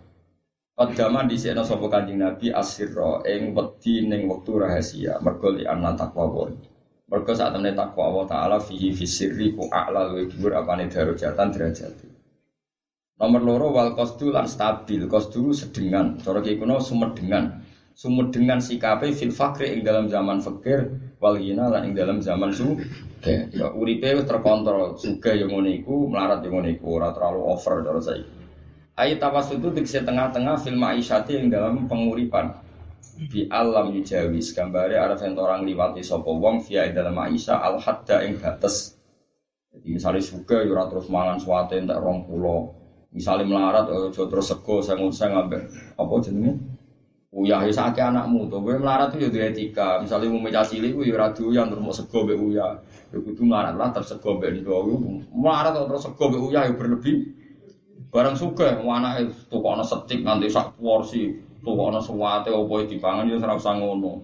[0.75, 6.35] Qadama dhisikno sapa Kanjeng Nabi asirra ing wedi ning wektu rahasia mergo li anna taqwa
[6.35, 6.51] wa.
[7.07, 11.95] Mergo sak temene takwa Allah taala fihi fisirri ku a'la luwih dhuwur apane darajatan derajat.
[13.15, 15.07] Nomor loro wal kosdu lan stabil.
[15.07, 16.19] Kosdu sedengan.
[16.19, 17.63] Cara ki kuno sumedengan.
[17.95, 20.91] Sumedengan sikape fil fakri ing dalam zaman fakir
[21.23, 22.75] wal ghina lan ing dalam zaman su.
[23.55, 24.99] Ya uripe terkontrol.
[24.99, 28.31] Suga yang ngono iku, melarat yang ngono iku, ora terlalu over cara saiki.
[28.95, 32.63] Ayat tawas itu di tengah-tengah film Aisyati yang dalam penguripan
[33.15, 38.43] di alam yujawis gambare ada orang liwati sopo wong via dalam Aisyah al hadda ing
[38.43, 38.99] batas
[39.71, 42.75] jadi misalnya suka yura terus mangan suate entek rong pulau
[43.15, 45.61] Misalnya melarat, oh, terus sego, saya ngusah ngambil
[45.95, 46.59] apa jenenge?
[47.35, 49.99] Uyah ya sakit anakmu tuh, gue melarat tuh ya etika.
[50.03, 52.79] Misalnya mau meja cilik, gue ya yang terus sego be uyah.
[53.11, 54.71] Ya kudu melarat lah terus sego be itu.
[55.31, 57.35] Melarat terus sego be uyah ya berlebih.
[58.15, 61.35] Barang suka, mana itu kok ana setik nanti sak porsi,
[61.67, 64.23] tuh kok ana suwate opo dipangan ya ora usah ngono.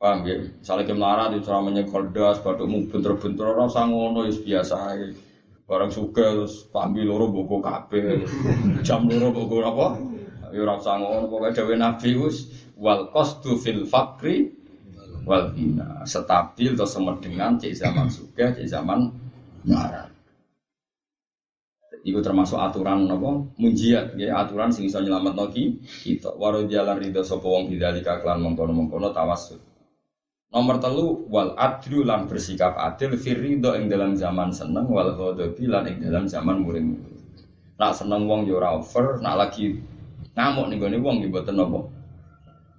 [0.00, 0.40] Paham ya?
[0.40, 4.76] Misalnya ke melarat itu cara menyekol das, badukmu bentur-bentur ora usah ngono ya biasa.
[5.66, 8.22] Barang suka terus pambi loro boko kabeh.
[8.86, 9.86] Jam loro boko apa?
[10.54, 14.46] Ya ora usah ngono pokoke Nabi wis wal qasdu fil fakri
[15.26, 16.06] wal bina.
[16.06, 19.10] Stabil atau semedengan cek zaman suka, cek zaman
[19.66, 20.06] marah.
[22.06, 23.42] Iku termasuk aturan apa?
[23.58, 26.30] Munjiat, ya aturan sing iso nyelametno ki kita.
[26.38, 29.58] Waro jalan ridho sapa wong bidzalika klan mengkono-mengkono tawassul.
[30.54, 35.90] Nomor telu wal adlu lan bersikap adil firrido ing dalam zaman seneng wal ghadabi lan
[35.90, 36.94] ing dalam zaman muring.
[37.76, 39.82] Nak seneng wong yo ora over, nak lagi
[40.38, 41.80] ngamuk ning gone wong yo mboten napa.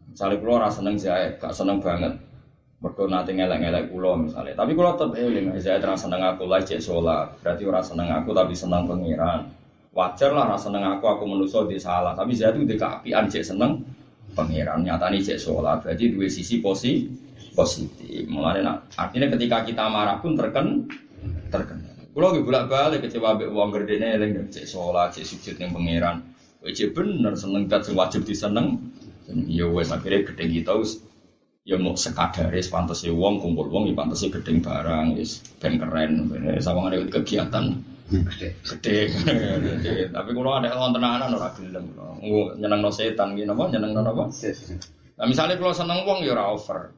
[0.08, 2.16] Misale kula ora seneng jae, gak seneng banget.
[2.80, 4.56] Mergo nate ngelek-ngelek kula misalnya.
[4.56, 7.36] Tapi kula tetep eling, saya terang seneng aku lah cek salat.
[7.44, 9.54] Berarti ora seneng aku tapi seneng pangeran.
[9.92, 12.16] Wajar lah ora seneng aku, aku menuso di salah.
[12.16, 13.84] Tapi saya itu dekapian cek seneng
[14.34, 14.82] pangeran.
[14.82, 15.84] Nyatane cek salat.
[15.86, 17.27] Berarti dua sisi posisi
[17.58, 18.30] positif.
[18.30, 20.86] Mulai nak artinya ketika kita marah pun terken
[21.50, 21.82] terken.
[22.14, 25.74] Kalau gue bolak balik kecewa be uang gede nih, lagi cek sholat, cek sujud yang
[25.74, 26.22] pangeran.
[26.62, 28.78] Cek bener seneng kat wajib diseneng.
[29.50, 31.02] Ya wes akhirnya gede kita us
[31.68, 35.42] ya mau sekadar ya pantas ya uang kumpul uang ya pantas ya gede barang is
[35.58, 36.30] ben keren.
[36.62, 37.76] Sama ada kegiatan
[38.08, 41.86] gede gede tapi kalau ada orang tenanan orang gelem.
[42.58, 44.26] Nyeneng no setan gitu apa nyeneng no apa
[45.22, 46.90] nah misalnya kalau seneng uang ya over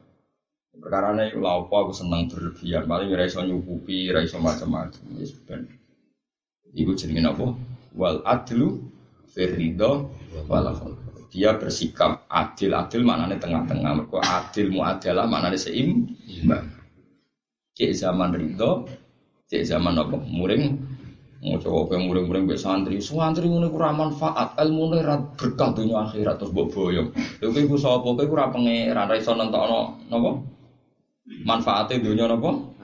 [0.70, 5.02] Perkara ini lah apa aku senang berlebihan, paling ora iso nyukupi, ora iso macam-macam.
[5.18, 5.66] Wis ben.
[6.70, 7.46] Iku jenenge apa?
[7.98, 8.78] Wal adlu
[9.34, 10.06] firridho
[10.46, 10.70] wal
[11.30, 14.02] Dia bersikap adil, adil maknanya tengah-tengah.
[14.02, 16.66] Mereka adil muadalah maknanya seimbang.
[17.74, 18.86] Cek zaman ridho,
[19.46, 20.18] cek zaman apa?
[20.26, 20.74] Muring,
[21.46, 26.02] mau coba apa muring-muring be santri, santri ngono kurang manfaat, ilmu nih rat berkah dunia
[26.02, 27.08] akhirat terus mbok boyong.
[27.14, 28.06] Lha kowe ku sapa?
[28.10, 30.30] Kowe ora pangeran, ra iso nentokno napa?
[31.26, 32.80] Manfaatnya dunia nopo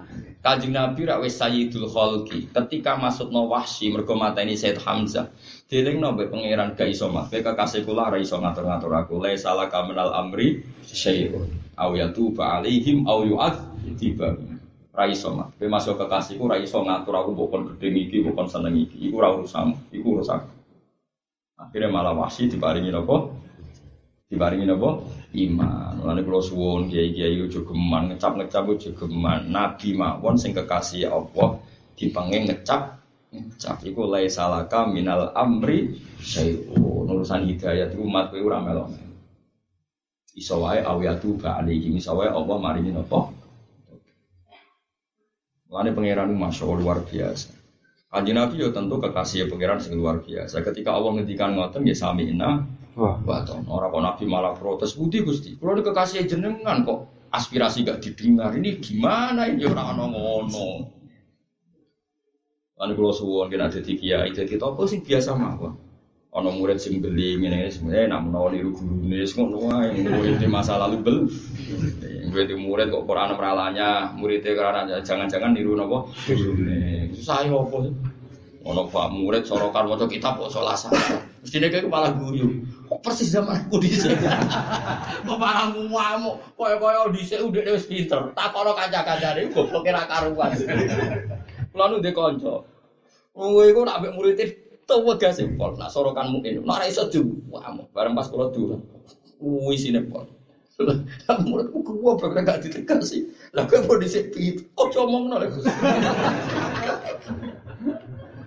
[0.47, 2.47] Kajing Nabi rak wis sayyidul khalqi.
[2.55, 5.35] Ketika masuk no wahsi mergo ini Said Hamzah.
[5.67, 7.27] Dieling no pangeran gak iso mah.
[7.27, 9.19] Kasih kula ra iso ngatur-ngatur aku.
[9.19, 11.51] La salah kaminal amri syai'un.
[11.75, 13.27] Aw yatuba alaihim aw
[13.99, 14.39] tiba.
[14.95, 15.51] Ra iso mah.
[15.51, 19.03] Kowe masuk kekasihku ra iso ngatur aku mbok kon gedhe iki, mbok kon seneng iki.
[19.11, 20.47] Iku ra urusan, iku urusan.
[21.59, 22.95] Akhirnya malah diparingi?
[24.27, 25.07] Diparingi napa?
[25.39, 26.03] Iman.
[26.03, 29.47] Mulane kula suwun kiai-kiai ojo geman, ngecap-ngecap ojo geman.
[29.55, 31.63] Nabi mawon sing kekasih Allah
[31.95, 32.99] dipengen ngecap
[33.31, 37.07] ngecap iku lai salaka minal amri syai'un.
[37.07, 38.99] Urusan hidayah iku umat kowe ora melok.
[40.37, 43.31] Iso wae awiyatu ba alaihi iso wae Allah maringi napa?
[45.71, 47.56] Mulane pangeran Masya luar biasa.
[48.07, 50.63] Kanji Nabi ya tentu kekasih pangeran sing luar biasa.
[50.63, 52.63] Ketika Allah ngendikan ngoten ya sami inna
[52.95, 53.19] Wah.
[53.19, 53.67] wa ta'ala.
[53.67, 58.55] Ora kok Nabi malah protes, "Budi Gusti, kalau kekasih jenengan kok aspirasi gak didengar.
[58.55, 60.69] Ini gimana ini ora ono ngono."
[62.77, 65.75] Lan kula suwun kena dadi kiai, dadi topo sing biasa mawon.
[66.37, 70.77] Ono murid sing beli ngene sebenarnya nak menawa niru gurune ngono wae murid di masa
[70.77, 71.19] lalu bel.
[72.29, 76.96] Murid murid kok Quran meralanya, muridnya karena jangan-jangan niru napa gurune.
[77.17, 77.89] Susah opo?
[78.67, 80.91] Ono pak murid sorokan waca kitab kok solasa.
[81.39, 82.67] Mestine kayak malah guyu.
[82.91, 84.19] Kok persis zaman aku dhisik.
[85.27, 88.35] Kok parang muamu, koyo-koyo dhisik udah wis pinter.
[88.35, 90.51] Takono kanca-kancane gobloke ra karuan.
[91.71, 92.67] Kula nu ndek kanca.
[93.31, 94.39] Kowe iku nak mbek murid
[94.83, 95.79] tuwa gas pol.
[95.79, 96.67] Nak sorokan mungkin.
[96.67, 97.87] Nak ora iso diwamu.
[97.95, 98.83] Bareng pas kula dulu.
[99.39, 100.27] Kuwi sine pol.
[101.47, 101.81] Muridku
[102.19, 103.25] berkata gak ditekan sih.
[103.57, 104.61] Lah kowe mau dhisik piye?
[104.77, 105.49] Ojo omongno lek.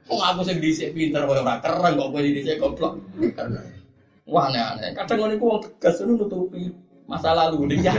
[0.06, 2.94] Wong aku sing dhisik pinter koyo ora keren kok kowe dhisik goblok.
[4.30, 4.94] Wah aneh-aneh.
[4.94, 6.70] Kadang ngono iku wong tegas nutupi
[7.10, 7.94] masa lalu nih ya.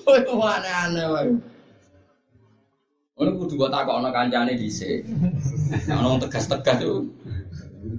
[0.00, 1.28] Kowe ku aneh-aneh wae.
[3.12, 5.04] Ngono kudu kok takokno kancane dhisik.
[5.92, 7.12] Wong tegas-tegas itu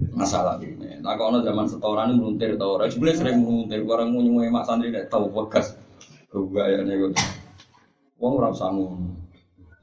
[0.10, 0.98] masalah ini.
[1.06, 2.90] Takokno zaman setoran muntir ta ora.
[2.90, 5.78] Sebenarnya sering muntir barang nyuwe mak santri nek tau bekas.
[6.34, 7.14] Gua ya nego.
[8.18, 8.74] Wong ora usah.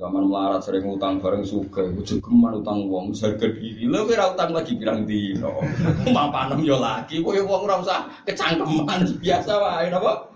[0.01, 3.85] Zaman melarat sering utang bareng suka, ujung keman utang wong harga diri.
[3.85, 5.61] Lo kira utang lagi bilang dino,
[6.09, 7.21] mapanem yo lagi.
[7.21, 10.33] Kowe wong ora usah kecangkeman biasa wae napa?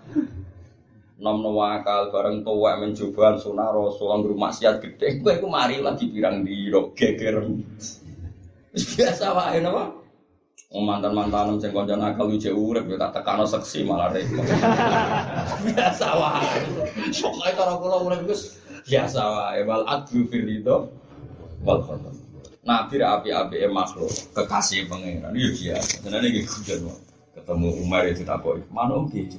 [1.17, 5.25] Nom wakal bareng tuwek mencoba sunah rasul anggere maksiat gede.
[5.25, 7.41] Kowe iku mari lagi pirang dino geger.
[9.01, 10.04] Biasa wae napa?
[10.73, 14.43] Wong mantan-mantan sing kanca nakal uje urip ya tak tekano seksi malah repot.
[15.65, 16.59] biasa wae.
[17.15, 18.57] Pokoke cara kula urip wis
[18.89, 20.89] biasa wae wal adlu fil ridho
[21.61, 21.79] wal.
[22.65, 26.01] Nabi ra api-api makhluk, kekasih pangeran ya biasa.
[26.01, 26.89] Senane iki kudu
[27.37, 28.57] ketemu Umar itu tak kok.
[28.73, 29.37] Mana om gitu.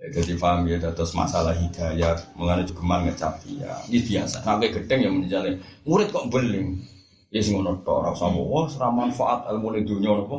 [0.00, 4.40] Jadi paham ya, terus masalah hidayah, mengenai juga ngecap dia, ini biasa.
[4.40, 6.80] Sampai gedeng yang menjalin, murid kok beling,
[7.30, 10.36] ya sing ngono tok, ora usah wah ora manfaat ilmu ning dunya napa.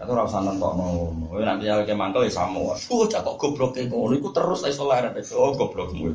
[0.00, 0.84] Atau ora usah nentokno.
[1.32, 2.76] Kowe nanti ya mangkel ya samo.
[2.76, 5.16] Oh, cak kok goblok e ngono iku terus iso leren.
[5.36, 6.12] Oh, goblokmu.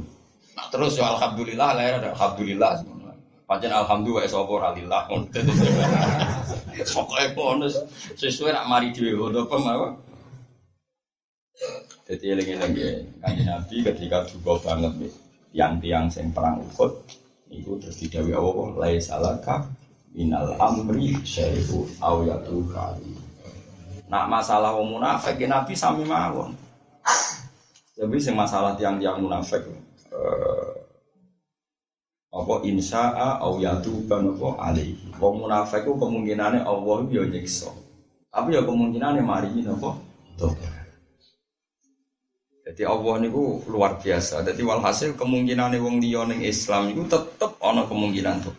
[0.54, 2.72] Nah, terus ya alhamdulillah leren alhamdulillah.
[3.50, 5.10] Pancen alhamdulillah sapa ora lillah.
[6.96, 7.66] Pokoke ngono
[8.16, 9.94] sesuai nak mari dhewe ngono apa mawon.
[12.12, 12.36] Jadi ya,
[13.24, 15.14] kanjeng Nabi ketika juga banget nih,
[15.56, 16.92] tiang-tiang sing perang Uhud,
[17.52, 19.68] itu terus didawi Allah, lai salaka
[20.16, 23.12] minal amri syai'u aw yatu kali.
[24.12, 26.52] Nak masalah wong munafik ya Nabi sami mawon.
[27.96, 29.62] Tapi sing masalah tiang-tiang munafik
[30.12, 30.74] eh,
[32.32, 34.96] apa insya'a aw yatu kan apa ali.
[35.20, 37.72] Wong munafik ku kemungkinane Allah yo nyiksa.
[38.32, 39.96] Tapi ya kemungkinane mari napa?
[40.40, 40.81] Tobat.
[42.72, 44.48] Jadi Allah niku luar biasa.
[44.48, 48.56] Jadi walhasil kemungkinan wong liya ning Islam niku tetep ana kemungkinan tuh.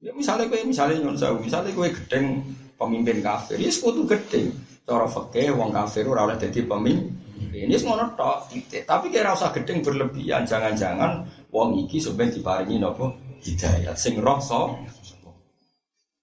[0.00, 2.40] Ya misalnya kowe misalnya nyon sewu, misalnya kowe gedeng
[2.80, 4.48] pemimpin kafir, ya sekutu gedeng.
[4.88, 7.12] Cara fikih wong kafir ora oleh dadi pemimpin.
[7.52, 8.48] Ini semua tok.
[8.88, 10.48] Tapi kira usah gedeng berlebihan.
[10.48, 13.12] Jangan-jangan wong iki sebenarnya diparingi napa
[13.44, 14.72] hidayat sing roh so.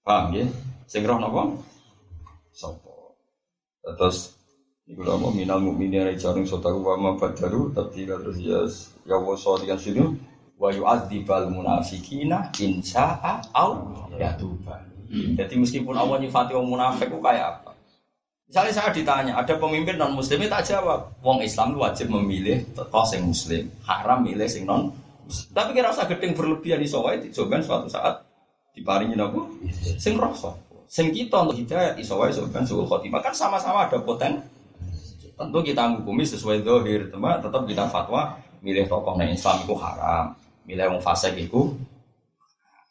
[0.02, 0.46] Paham ya?
[0.90, 1.54] Sing roh napa?
[2.50, 3.14] Sopo.
[3.86, 4.37] Terus
[4.88, 8.64] Iku lha mau minal mukminin ra jarung sotaku wa ma badaru tapi terus ya
[9.04, 10.00] ya wa sadikan sini
[10.56, 13.84] wa yu'adzibal munafiqina in sya'a au
[14.16, 14.80] yatuba.
[15.12, 17.76] Jadi meskipun Allah nyifati wong munafik ku kayak apa?
[18.48, 21.12] Misalnya saya ditanya, ada pemimpin non muslim tak jawab.
[21.20, 24.88] Wong Islam wajib memilih tokoh sing muslim, haram milih sing non
[25.24, 25.52] muslim.
[25.52, 28.24] Tapi kira usah gedeng berlebihan iso wae dicoba suatu saat
[28.72, 29.44] diparingi napa?
[30.00, 30.56] Sing rasa.
[30.88, 34.57] Sing kita untuk hidayat iso wae soban suul khotimah kan sama-sama ada potensi
[35.38, 37.38] Tentu kita menghukumi sesuai dohir, teman.
[37.38, 40.34] Tetap kita fatwa milih tokoh yang Islam itu haram,
[40.66, 41.78] milih yang fasik itu.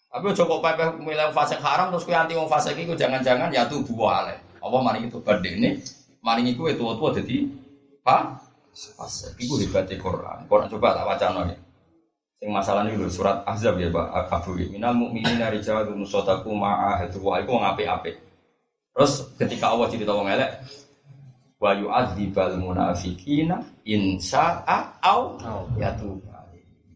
[0.08, 3.68] Tapi coba pepe milih yang fasik haram terus kue anti yang fasik itu jangan-jangan ya
[3.68, 4.40] tuh buah ale.
[4.64, 5.76] Apa mari itu berde ini,
[6.24, 7.52] mari itu itu tua jadi
[8.02, 9.34] pak Fasik.
[9.42, 10.46] Iku hebatnya Quran.
[10.46, 11.58] Quran coba tak wacana ya.
[12.38, 16.54] Yang masalah ini lho, surat Ahzab ya Pak Abu Minal mu'minin dari Jawa itu nusotaku
[16.54, 18.14] ma'ahadu wah itu ngape-ape.
[18.94, 20.62] Terus ketika Allah cerita wong elek,
[21.58, 25.38] wa yu'adzibal munafikina insya'a au
[25.78, 26.22] yatub.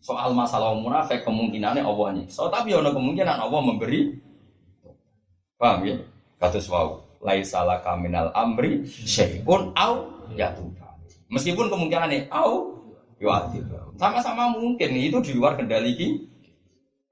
[0.02, 4.18] Soal masalah munafik kemungkinannya Allah nyiksa, tapi ada kemungkinan Allah memberi
[5.62, 5.94] Paham ya?
[6.42, 9.94] Kados wau, laisa laka minal amri syai'un au
[10.34, 10.74] yatub.
[11.30, 12.82] Meskipun kemungkinannya au
[13.22, 13.70] yu'adzib.
[14.02, 16.08] Sama-sama mungkin itu di luar kendali ki.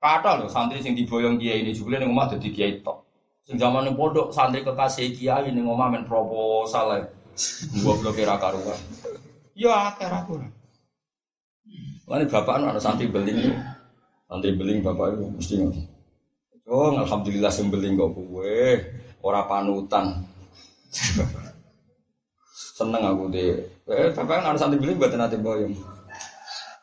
[0.01, 3.05] Kata loh santri sing diboyong kiai ini juga nih rumah jadi kiai tok.
[3.45, 7.05] Sing zaman nih pondok santri kekasih kiai nih ngomah men proposal
[7.81, 8.79] belum kira karuan.
[9.55, 10.51] Ya kira karuan.
[12.09, 13.53] Mana bapak anu ada santri beling
[14.29, 15.81] Santri beling bapak itu mesti ngerti.
[16.69, 18.61] Oh, alhamdulillah sing beling kok kowe
[19.25, 20.21] ora panutan.
[22.77, 23.57] Seneng aku deh.
[23.89, 25.73] Eh, bapak kan ada santri beling buat nanti boyong.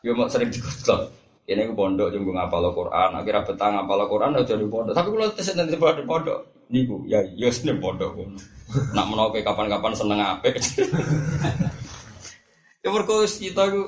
[0.03, 1.11] Yo mau sering dikotlok.
[1.47, 4.91] Ini aku pondok jenggo ngapal Quran, akhirnya petang ngapal Quran udah jadi pondok.
[4.91, 8.15] Tapi kalau tes nanti pada pondok, niku ya ya seneng pondok.
[8.93, 10.59] Nak menoke kapan-kapan seneng apik.
[12.83, 13.83] ya berkos kita itu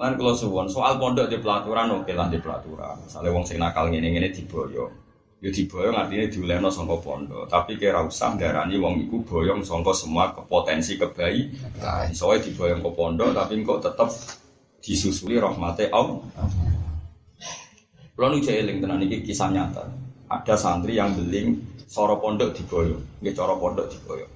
[0.00, 3.04] kan kalau suwon soal pondok di pelaturan oke lah di pelaturan.
[3.04, 4.92] Misalnya wong sing nakal ngene ngene diboyong.
[5.40, 7.48] Ya diboyong artinya diuleno sangka pondok.
[7.48, 11.52] Tapi kira usah darani wong iku boyong sangka semua kepotensi kebayi.
[11.80, 14.08] Nah, soalnya diboyong ke pondok tapi kok tetap
[14.80, 16.20] disusuli rahmati Allah.
[18.16, 19.88] Kalau nu eling tenan iki kisah nyata.
[20.28, 24.30] Ada santri yang beling soro pondok diboyo, nggih cara pondok diboyo.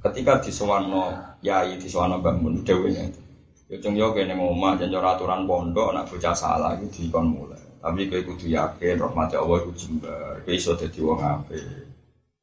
[0.00, 1.12] Ketika di Sewano
[1.44, 3.20] Yai di Sewano Mbak Mun dewe itu.
[3.68, 7.60] Ya cung yo kene omah jan aturan pondok nak bocah salah iki dikon mulai.
[7.84, 10.40] Tapi kowe kudu yakin rahmati Allah iku jembar.
[10.42, 11.60] Kowe iso dadi wong apik.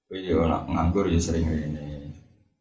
[0.06, 2.14] Kowe yo nak nganggur ya sering ngene.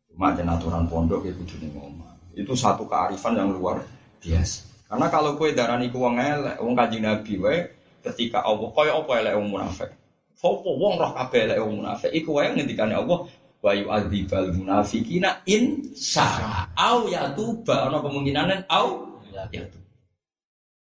[0.09, 2.17] Cuma jan aturan pondok kowe kudu ning omah.
[2.33, 3.85] Itu satu kearifan yang luar
[4.25, 4.65] biasa.
[4.89, 7.69] Karena kalau kue darah niku wong elek, wong kaji nabi wae
[8.01, 9.91] ketika Allah kaya apa elek wong munafik.
[10.47, 13.27] Sopo wong roh kabeh elek wong munafik iku wae ngendikane Allah
[13.59, 19.83] wa yu'adzibal munafikina in syaa au yatuba ana kemungkinan au yatuba.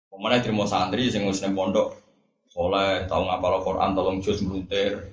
[0.10, 1.93] Pemane terima santri sing wis nang pondok
[2.49, 5.06] soleh tau ngapal Quran tolong juz mluntir.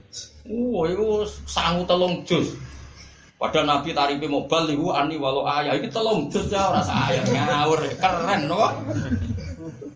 [0.48, 2.56] Oh, iku sangu telung juz.
[3.36, 7.84] Padahal Nabi tarifi mobal lihu ani walau ayah ini telung jus ya ora ayah ngawur
[8.00, 8.72] keren no.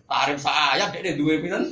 [0.05, 1.65] Tarif saya dek dua pisan.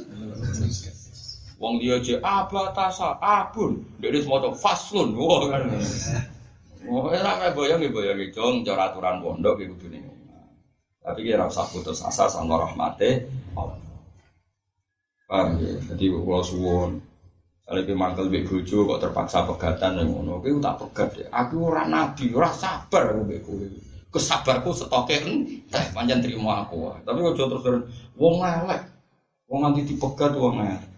[1.61, 5.61] Wong dia aja abatasa abun dek semua tuh faslun wah kan.
[6.83, 10.03] Wah ora kayak boyong ya boyong jong cara aturan pondok gitu nih.
[11.03, 13.79] Tapi kira usah putus asa sama rahmate Allah.
[15.27, 15.75] Paham ya?
[15.91, 16.91] Jadi kalau suwon
[17.63, 21.27] kalau itu mantel be bojo kok terpaksa pegatan yang ngono, kowe tak pegat ya.
[21.31, 23.65] Aku ora nabi, ora sabar aku kowe.
[24.13, 25.15] Kesabarku setoke
[25.71, 26.91] teh panjang terima aku.
[27.01, 27.83] Tapi kok terus terus
[28.19, 28.83] wong elek.
[29.47, 30.92] Wong nganti dipegat wong elek.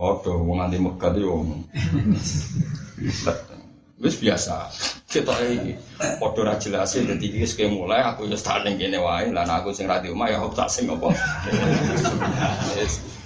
[0.00, 1.60] Waduh, wong nganti megat yo wong.
[4.00, 4.72] Wis biasa.
[5.04, 5.76] Kita iki
[6.16, 9.28] padha ra jelas dadi iki mulai aku tak ning kene wae.
[9.28, 11.12] Lah aku sing ra di omah ya tak sing apa.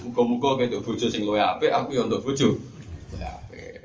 [0.03, 2.59] Muka-muka kayak bojo sing luwe apik, aku ya untuk bojo.
[3.23, 3.79] Ya apik.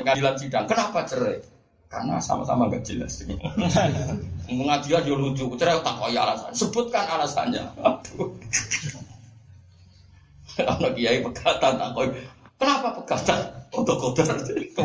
[0.00, 1.44] Pengadilan sidang, kenapa cerai?
[1.92, 3.22] Karena sama-sama gak jelas.
[4.48, 6.50] Pengadilan dia lucu, cerai tak kaya alasan.
[6.56, 7.62] Sebutkan alasannya.
[7.84, 8.34] Aduh.
[10.70, 12.10] Anak kiai pegatan tak kaya.
[12.54, 13.40] Kenapa pegatan?
[13.74, 14.30] Untuk kotor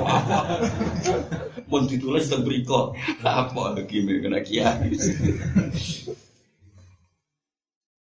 [0.01, 0.39] apa?
[1.69, 2.97] Mau ditulis dan berikut.
[3.21, 4.89] Apa gimana kena kiai?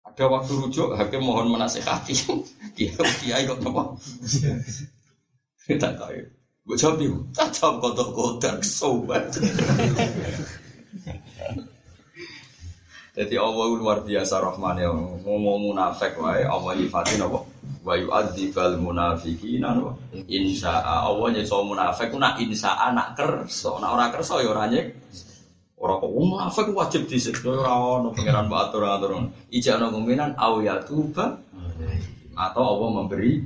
[0.08, 2.16] Ada waktu rujuk, hakim mohon menasehati.
[2.72, 4.00] Dia kiai kok nopo?
[5.68, 6.20] Kita tahu.
[6.62, 9.26] Gue jawab ibu, tak jawab kotor-kotor, sobat.
[13.12, 14.88] Jadi Allah luar biasa rahmannya
[15.20, 17.44] ngomong munafik wae Allah yifatin apa?
[17.84, 19.76] Wa yu'adzibal munafiqina
[20.32, 21.28] insya Allah.
[21.28, 24.96] Nyekso munafik ku nak insya nak kerso nak ora kerso ya ora nyek
[25.76, 29.12] ora kok munafik wajib disiksa ora ono pangeran mbak atur atur
[29.52, 31.36] ijana kemungkinan au ya tuba
[32.32, 33.44] atau Allah memberi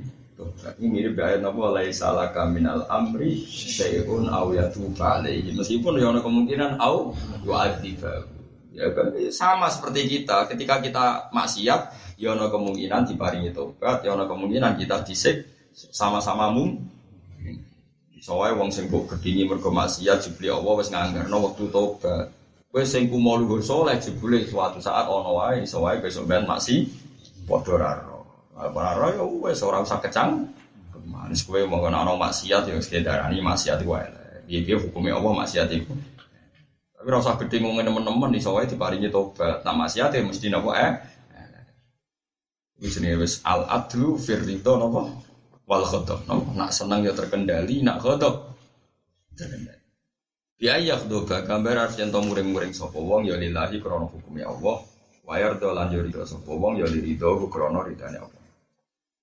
[0.79, 1.61] ini mirip ayat apa?
[1.75, 7.11] Laisa laka minal amri syai'un au yatuba alaihi meskipun ya ono kemungkinan au
[7.43, 8.36] yu'adzibahu
[8.77, 14.29] Ya kan sama seperti kita, ketika kita maksiat, ya ono kemungkinan diparingi tobat, ya ono
[14.29, 16.85] kemungkinan kita disik sama-sama mung.
[18.21, 22.29] Soalnya wong sing kok kedingi mergo maksiat jebule Allah wis nganggarno wektu tobat.
[22.69, 26.85] Kowe sing kumo luhur saleh jebule suatu saat ono wae wae besok ben maksi
[27.49, 28.27] padha ra ro.
[28.53, 30.53] Ora ro ya wis ora usah kecang.
[31.07, 34.05] Manis kowe mau ana maksiat ya wis darani maksiat wae.
[34.45, 35.95] Piye-piye hukume Allah maksiat iku.
[37.07, 39.63] Tapi rasa gede ngomongin teman-teman di sawah diparingi tobat.
[39.63, 40.91] Nah maksiat ya mesti nopo eh.
[42.83, 45.15] Wis jenenge wis al adlu fir ridho napa?
[45.71, 46.27] Wal ghadab.
[46.27, 46.51] Napa?
[46.51, 48.51] Nak seneng ya terkendali, nak ghadab
[49.39, 49.79] terkendali.
[50.59, 54.83] Ya yakhdhuba gambar yen to muring-muring sapa wong ya lillahi krana hukume Allah.
[55.23, 58.43] Wa yarda lan yo ridho sapa wong ya liridho krana ridane Allah.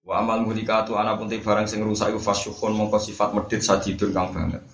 [0.08, 4.32] Wa amal mulikatu ana pun barang sing rusak iku fasyukhun mongko sifat medhit sajidun kang
[4.32, 4.64] banget.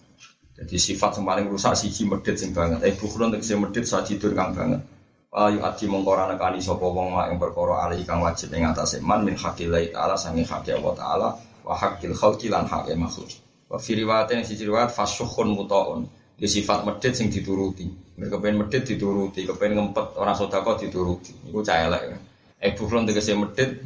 [0.61, 2.85] Jadi sifat yang paling rusak siji medhit sing banget.
[2.85, 4.85] Eh bukhron tegese medhit sajidun kang banget.
[5.33, 8.69] Wa yu ati mongko ora nekani sapa wong mak ing perkara ali kang wajib ing
[8.69, 11.29] atase man min haqqil taala sange haqqi Allah taala
[11.65, 13.31] wa haqqil khalqi lan haqqi makhluk.
[13.73, 16.05] Wa fi riwayatin siji riwayat fasyukhun mutaun.
[16.37, 17.85] Di sifat medit sing dituruti.
[18.21, 21.33] Mereka pengen medit dituruti, kepengen ngempet orang sodako dituruti.
[21.49, 22.17] Iku cah elek.
[22.61, 23.81] Eh bukhron tegese medit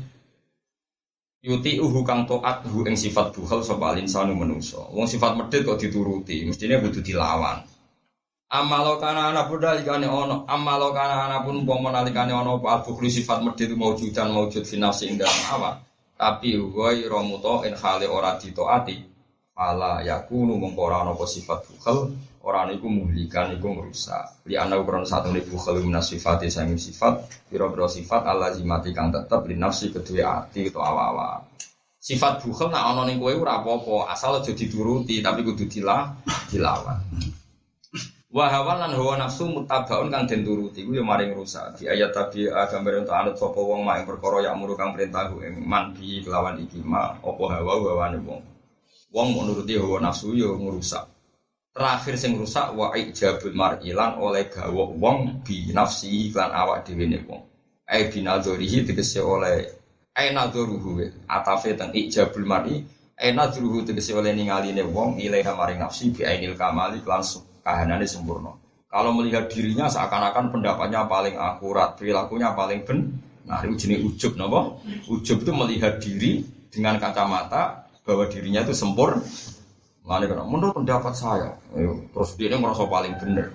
[1.45, 4.89] yuti uhu kang toat hu ing sifat bukhal sapa alinsanu menungso.
[4.97, 7.61] Wong sifat medit kok dituruti, mestinya kudu dilawan.
[8.49, 13.45] Amalo kana ana buddha likane ono, amalo ana pun umpama nalikane ono apa al sifat
[13.45, 15.85] medit maujudan maujud fi nafsi ing dalam awak.
[16.17, 18.97] Tapi wa romuto in khali ora ditoati.
[19.55, 22.09] Fala yakunu mengko ora ono sifat bukhal
[22.45, 24.45] orang itu muhlikan itu merusak.
[24.45, 28.93] Li ana ukron satu nih bukhal minas sifat sanging sifat biro biro sifat Allah zimati
[28.93, 31.49] kang tetep li nafsi kedua hati itu awa-awa
[32.05, 36.13] sifat bukhal nak ono ning kowe apa-apa asal aja dituruti tapi kudu dilah
[36.53, 37.01] dilawan.
[38.29, 41.81] Wa hawa lan hawa nafsu mutabaun kang den turuti ya maring rusak.
[41.81, 45.65] Di ayat tadi gambar untuk anut sapa wong mak perkara ya muru kang perintah ing
[45.65, 48.43] man bi kelawan iki ma apa hawa hawane wong.
[49.15, 51.14] Wong mau hawa nafsu ya ngrusak
[51.75, 57.19] terakhir sing rusak wa ijabul mar'ilan oleh gawa wong bi nafsi lan awak dhewe ne
[57.27, 57.43] wong.
[57.91, 59.67] Ai binadzurihi tegese oleh
[60.15, 62.79] ai nadzuruhu atafe teng ijabul mar'i
[63.19, 68.55] ai nadzuruhu tegese oleh ningaline wong ilaiha maring nafsi bi ainil kamali langsung kahanane sempurna.
[68.87, 73.19] Kalau melihat dirinya seakan-akan pendapatnya paling akurat perilakunya paling ben
[73.51, 74.79] nah itu jenis ujub napa?
[75.11, 79.19] Ujub itu melihat diri dengan kacamata bahwa dirinya itu sempurna
[80.05, 81.57] Lalu kan, menurut pendapat saya,
[82.13, 83.49] terus dia merasa paling benar.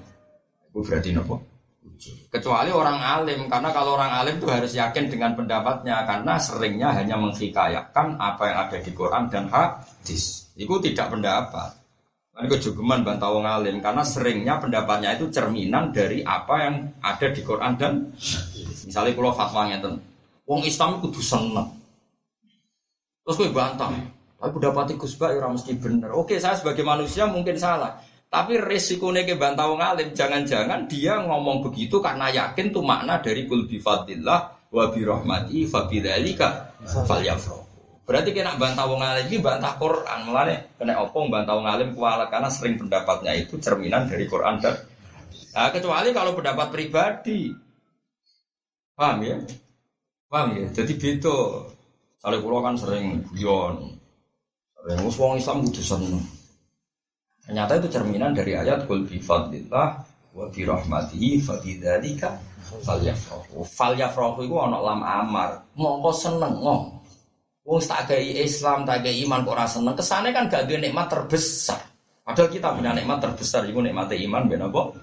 [0.73, 1.45] Itu berarti nopo.
[2.33, 7.21] Kecuali orang alim, karena kalau orang alim itu harus yakin dengan pendapatnya, karena seringnya hanya
[7.21, 10.49] menghikayakan apa yang ada di Quran dan hadis.
[10.57, 11.77] Itu tidak pendapat.
[12.39, 17.41] Ini kejugeman bantah orang alim, karena seringnya pendapatnya itu cerminan dari apa yang ada di
[17.43, 18.09] Quran dan
[18.87, 19.99] misalnya kalau fatwa ngeten,
[20.47, 21.77] wong Islam itu seneng.
[23.27, 23.91] Terus gue bantah,
[24.39, 26.15] tapi pendapat Gus Bak ya mesti benar.
[26.15, 27.99] Oke, saya sebagai manusia mungkin salah.
[28.31, 33.67] Tapi resikonya ke bantau ngalim, jangan-jangan dia ngomong begitu karena yakin tuh makna dari kul
[33.67, 36.71] bifadillah wa birahmati fa bidzalika.
[38.07, 40.19] Berarti kena bantah wong alim ini bantah Quran.
[40.23, 44.77] Mulane kena opong bantah wong alim kuala karena sering pendapatnya itu cerminan dari Quran dan
[45.49, 47.51] Nah, kecuali kalau pendapat pribadi.
[48.95, 49.35] Paham ya?
[50.31, 50.65] Paham ya?
[50.71, 51.67] Jadi beda.
[52.19, 53.98] Kalau pulau kan sering guyon,
[54.87, 56.23] yang wong Islam kudu seneng.
[57.43, 59.87] Ternyata itu cerminan dari ayat kul bi fadlillah
[60.37, 62.37] wa bi rahmatihi fa bidzalika
[62.85, 63.65] falyafrahu.
[63.65, 65.65] Falyafrahu iku ana lam amar.
[65.75, 66.81] Mongko seneng ngom.
[67.65, 69.93] Wong tak gawe Islam, tak gawe iman kok ora seneng.
[69.93, 71.81] Kesane kan gak duwe nikmat terbesar.
[72.25, 74.93] Padahal kita punya nikmat terbesar iku nikmat iman ben apa?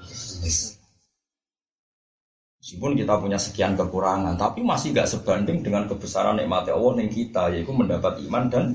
[2.67, 7.47] Meskipun kita punya sekian kekurangan, tapi masih gak sebanding dengan kebesaran nikmat Allah yang kita,
[7.55, 8.75] yaitu mendapat iman dan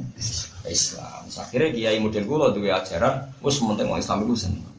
[0.64, 1.28] Islam.
[1.28, 4.72] Akhirnya kiai model gue dua ajaran, gue sementing orang Islam itu senang.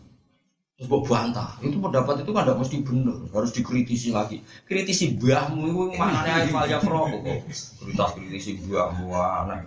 [0.80, 4.40] Terus gue bantah, itu pendapat itu kan tidak mesti benar, harus dikritisi lagi.
[4.64, 7.76] Kritisi buahmu itu mana nih ayat ya pro Kritis
[8.16, 9.60] kritisi buahmu aneh.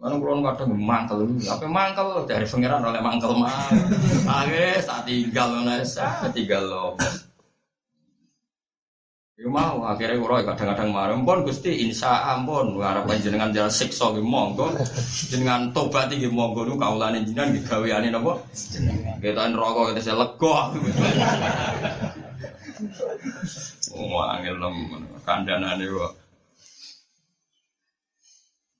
[0.00, 1.20] Mana kulon kadang mangkel,
[1.52, 3.68] apa mangkel dari pangeran oleh mangkel mah.
[4.24, 5.84] Akhirnya tak tinggal mana,
[6.32, 6.96] tinggal loh.
[9.38, 11.14] Ya mau akhirnya kulo kadang-kadang marah.
[11.14, 12.74] Pun gusti insya ampun.
[12.82, 14.74] Harap jenengan jalan siksa di monggo.
[15.30, 16.66] Jenengan tobat di monggo.
[16.66, 18.34] Nu kaulan jenengan digaweane napa?
[19.22, 20.58] Kita rokok kita saya lego
[23.98, 24.74] oh angel nem
[25.22, 26.18] kandhanane kok.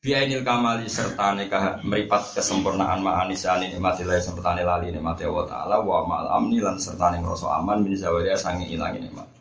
[0.03, 6.39] Biainil kamali serta nikah meripat kesempurnaan ma'anisani nikmatilah serta lali nikmati Allah Ta'ala wa ma'al
[6.39, 9.38] amni lan serta ngrasa aman min zawaliya sangi ilangi nikmat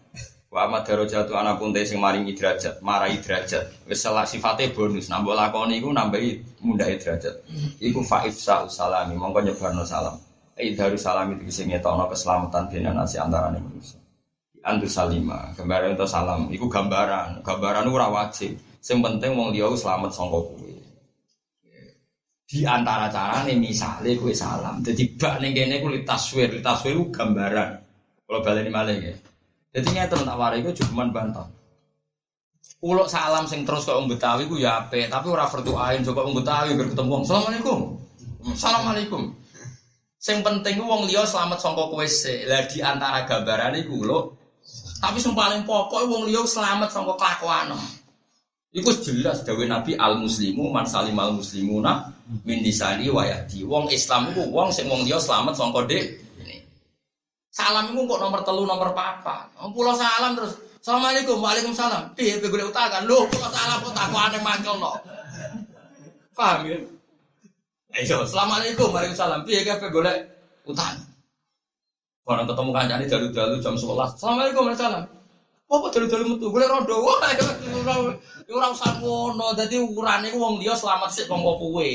[0.48, 3.84] Wa amat darajatu ana pun sing maringi derajat, marai derajat.
[3.84, 7.44] Wis salah sifate bonus, nambah lakoni iku nambahi mundhae derajat.
[7.84, 10.16] Iku faif sa salami, mongko nyebarno salam.
[10.56, 14.00] Ai daru salam itu sing ngetokno keselamatan dene nasi antarané manusia.
[14.64, 17.44] Antu salima, gambaran itu salam, iku gambaran.
[17.44, 18.56] Gambaran ora wajib.
[18.80, 20.74] Sing penting wong liya selamat sangka kuwe.
[22.48, 24.80] Di antara carane misale kowe salam.
[24.80, 27.84] Dadi bak ning kene ku litaswir, litaswir ku gambaran.
[28.24, 29.12] Kalau baleni malah ya.
[29.78, 31.46] Jadi ngeten tak warai iku cuman bantah.
[32.82, 35.46] Kulo salam sing terus kok wong Betawi ku ya apik, tapi ora
[35.86, 37.22] ain coba wong Betawi ger ketemu.
[37.22, 37.80] Assalamualaikum.
[38.58, 39.22] Assalamualaikum.
[40.18, 42.06] Sing penting wong liya selamat sangka kowe.
[42.50, 44.20] Lah di antara gambaran iku lho.
[44.98, 47.78] Tapi sing paling pokok wong liya selamat sangka kelakuan.
[48.74, 52.02] Iku jelas dawe Nabi al muslimu man salim al muslimuna
[52.50, 53.62] min disani wa yadi.
[53.62, 56.27] Wong Islam iku wong sing wong liya selamat sangka dek
[57.58, 59.50] Salam itu kok nomor telu nomor papa.
[59.74, 60.62] Pulau salam terus.
[60.78, 62.14] Assalamualaikum, waalaikumsalam.
[62.14, 63.10] Piye pe golek utakan?
[63.10, 64.94] Lho, pulau salam kok takwane mangkel no.
[66.38, 66.78] Paham ya?
[67.98, 69.42] Ayo, assalamualaikum, waalaikumsalam.
[69.42, 70.30] Piye pe golek
[70.70, 71.02] utang?
[72.30, 74.22] Orang ketemu kancane dalu-dalu jam 11.
[74.22, 75.04] Assalamualaikum, waalaikumsalam.
[75.68, 76.46] Apa dalu-dalu metu?
[76.54, 76.96] Golek rondo.
[77.10, 77.26] Wah,
[78.54, 79.58] ora usah ngono.
[79.58, 81.90] Dadi ukurane ku wong liya selamat sik kanggo kowe.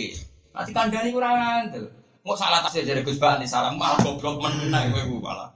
[0.59, 2.02] Nanti kandhani ora ngandel.
[2.23, 5.51] Mau salah tasnya jadi Gus Bani sarang malah goblok menang gue malah.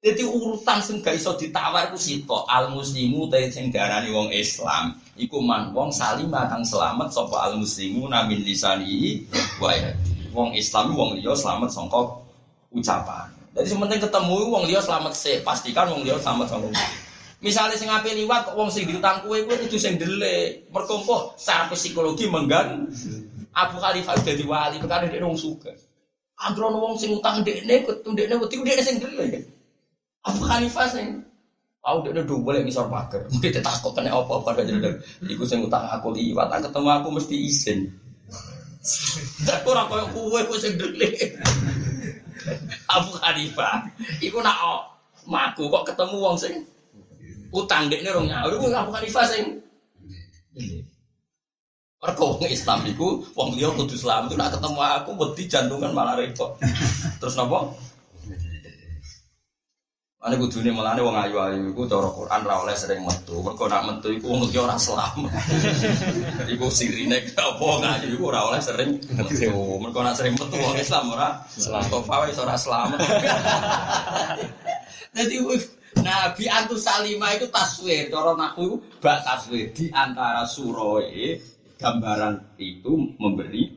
[0.00, 4.96] Jadi urutan sing gak iso ditawar ku sito al muslimu ta sing diarani wong Islam.
[5.20, 9.28] Iku man wong salim kang selamat sapa al muslimu namin lisani
[9.60, 9.76] wa
[10.32, 12.00] Wong Islam wong liya selamat sangka
[12.72, 13.28] ucapan.
[13.52, 16.80] Jadi sementing ketemu wong liya selamat sih, pastikan wong liya selamat sangka
[17.44, 20.64] Misalnya sing ape liwat wong sing diutang kue kue itu sing delik.
[20.72, 21.04] Mergo
[21.36, 22.88] secara psikologi menggan
[23.52, 25.76] Abu Khalifah jadi wali perkara dia wong suka.
[26.40, 29.44] Androno wong sing utang dekne kudu dekne wedi dekne sing dele.
[30.24, 31.20] Abu Hanifah sing
[31.80, 35.64] Aku udah dua boleh misal pagar, mungkin dia takut kena apa apa jadi Iku sing
[35.64, 37.88] utang aku liwat, ketemu aku mesti izin.
[39.48, 41.08] Tak kurang kau kue kue sing dele.
[42.84, 43.80] Abu Hanifah,
[44.20, 44.80] iku nak oh,
[45.24, 46.68] maku kok ketemu wong sing
[47.48, 49.64] utang dekne rong nyaur, iku Abu Hanifah sing.
[52.00, 56.16] Mereka wong Islam itu, wong liya kudu Islam itu nak ketemu aku wedi jantungan malah
[56.16, 56.56] repot.
[57.20, 57.76] Terus napa?
[60.20, 63.40] Ane kudune melane wong ayu-ayu iku cara Quran ra sering metu.
[63.40, 65.32] Mergo nak metu iku wong liya ora selamat.
[66.52, 67.64] iku sirine apa
[68.00, 69.48] ayu iku ora oleh sering metu.
[69.80, 72.04] Mergo nak sering metu wong Islam ora selamat.
[72.28, 73.00] Wis ora selamat.
[75.16, 75.36] Jadi
[76.00, 81.40] Nabi Antus Salima itu taswir, cara naku itu bak taswir di antara suroe
[81.80, 83.72] gambaran itu memberi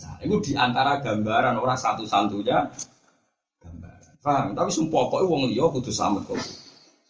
[0.00, 2.58] nah, itu di antara gambaran orang satu-satunya
[3.60, 4.12] gambaran.
[4.24, 6.40] Paham tapi sumpah kok wong liya kudu selamat kok.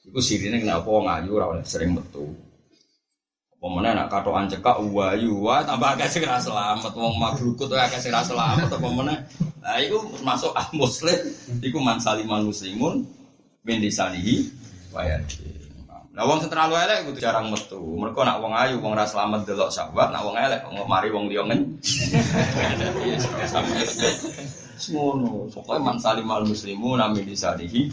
[0.03, 2.35] Itu sirine kenapa wong ayu ora sering metu.
[3.61, 8.66] Pemene nak katokan cekak wayu wae tambah akeh sing selamat wong maglukut akeh sing selamat
[8.66, 9.19] apa meneh.
[9.62, 11.20] Nah iku masuk ah muslim
[11.62, 13.07] iku man saliman muslimun
[13.62, 14.49] min disanihi
[14.91, 15.05] wa
[16.20, 17.80] Nah wong terlalu elek kudu jarang metu.
[17.80, 21.32] Mereka nak wong ayu, wong ora selamat delok sahabat, nak wong elek wong mari wong
[21.32, 21.80] liya ngen.
[24.76, 27.88] Semono, pokoke man salimal muslimu nami disalihi.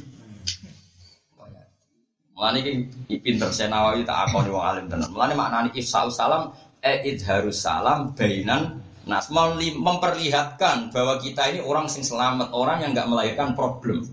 [2.35, 2.59] Mulane
[3.07, 5.07] iki pinter Senawawi tak akoni wong alim tenan.
[5.07, 6.51] Mulane maknane ifsal salam
[6.83, 13.07] e idharus salam bainan nas memperlihatkan bahwa kita ini orang sing selamat, orang yang nggak
[13.07, 14.03] melahirkan problem.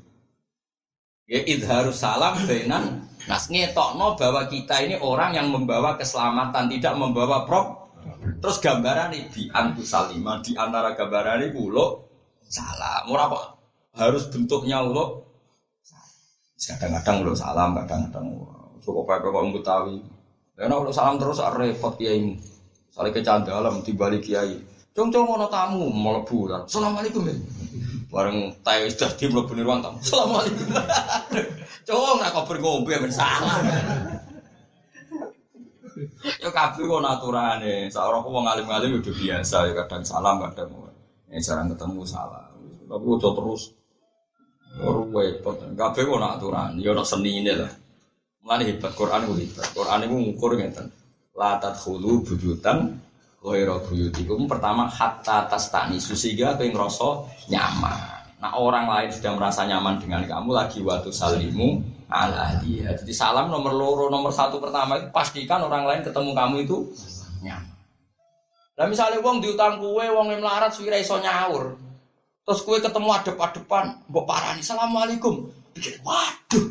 [1.27, 7.49] Ya idharus salam bainan Nah, ngetokno bahwa kita ini orang yang membawa keselamatan, tidak membawa
[7.49, 7.89] prop.
[8.45, 12.05] Terus gambaran ini di antu salima, di antara gambaran ini ulo
[12.45, 13.09] salam.
[13.09, 13.41] Murah apa?
[13.97, 15.25] Harus bentuknya ulo.
[16.61, 18.27] Kadang-kadang ulo salam, kadang-kadang
[18.85, 19.97] cukup pakai kok Betawi.
[20.53, 22.37] Karena ulo salam terus repot kiai.
[22.93, 23.11] Saling
[23.83, 24.61] di balik kiai.
[24.95, 26.69] Cong-cong mau tamu melebu.
[26.69, 27.35] Assalamualaikum ya.
[28.15, 29.99] Bareng tayo sudah di mlebu ruang tamu.
[29.99, 30.71] Assalamualaikum.
[31.91, 33.59] Cowok nggak kau berngombe men salah.
[36.39, 37.91] Yo kabeh kok naturane.
[37.91, 40.71] Saora wong alim-alim udah biasa ya kadang salam kadang
[41.27, 42.55] ya jarang ketemu salah.
[42.87, 43.63] Tapi ojo terus
[44.79, 47.73] repot, kabeh kok aturan, ya ono senine lah.
[48.47, 49.67] Mulane hebat Quran ku hebat.
[49.75, 50.87] Quran iku ngukur ngeten.
[51.35, 52.95] La tadkhulu buyutan
[53.45, 57.09] Ghaira buyutikum pertama hatta tas tani sehingga kowe ngerasa
[57.53, 58.01] nyaman.
[58.41, 62.97] Nah orang lain sudah merasa nyaman dengan kamu lagi waktu salimu ala dia.
[62.97, 66.89] Jadi salam nomor loro nomor satu pertama itu pastikan orang lain ketemu kamu itu
[67.45, 67.77] nyaman.
[68.81, 71.77] Nah misalnya wong diutang kue, wong yang melarat suwira iso nyaur.
[72.49, 75.64] Terus kue ketemu adep-adepan, mbok parani, Assalamualaikum
[76.07, 76.65] waduh.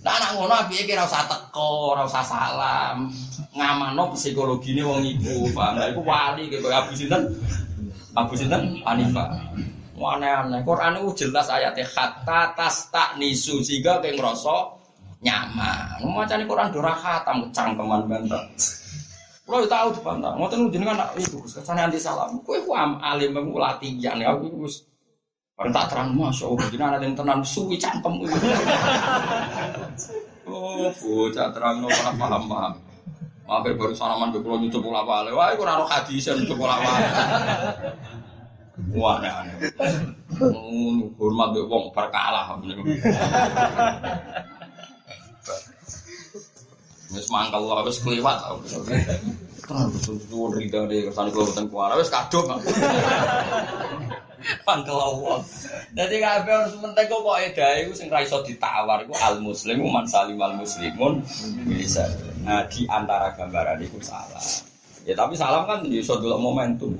[0.00, 3.08] Nah anak ngono piye kira usah teko ora usah salam.
[3.54, 7.22] Ngamano psikologine wong iku paham lha iku wali kaya Abu Sinten?
[8.18, 8.82] Abu Sinten?
[8.82, 9.24] Hanifa
[10.04, 10.60] aneh-aneh.
[10.66, 14.56] Quran itu jelas ayatnya kata tas tak nisu sehingga kayak ngerasa
[15.24, 16.04] nyaman.
[16.04, 18.44] Macam ini Quran dora khatam cangkeman banget.
[19.44, 24.16] Kalau tahu tuh bantah, tahu jenengan itu, ke sana anti salam, kue kuam alim latihan.
[24.16, 24.48] Ya, aku
[25.54, 28.10] Bareng tak terang masya Allah, jadi ada yang tenang suwi cangkem.
[30.50, 32.72] oh, bocah terang no paham paham.
[33.46, 37.06] Akhir baru salaman ke pulau nyucup pola wale, wah aku raro hadisan nyucup pola wale.
[38.98, 39.70] Wah, aneh.
[41.14, 42.58] Hormat be wong berkalah.
[47.14, 48.42] Wis mangkel wis kliwat.
[49.64, 52.52] Suwun rida de kersane kula boten kuara, wis kadung.
[54.68, 55.40] Mangkel Allah.
[55.96, 60.04] Dadi kabeh harus mentek kok kok edahe iku sing ra ditawar iku al muslimu man
[60.04, 61.24] salimal muslimun
[61.64, 62.04] bisa.
[62.44, 64.44] Nah, di antara gambaran itu salah.
[65.08, 66.92] Ya tapi salam kan ya iso delok momentum.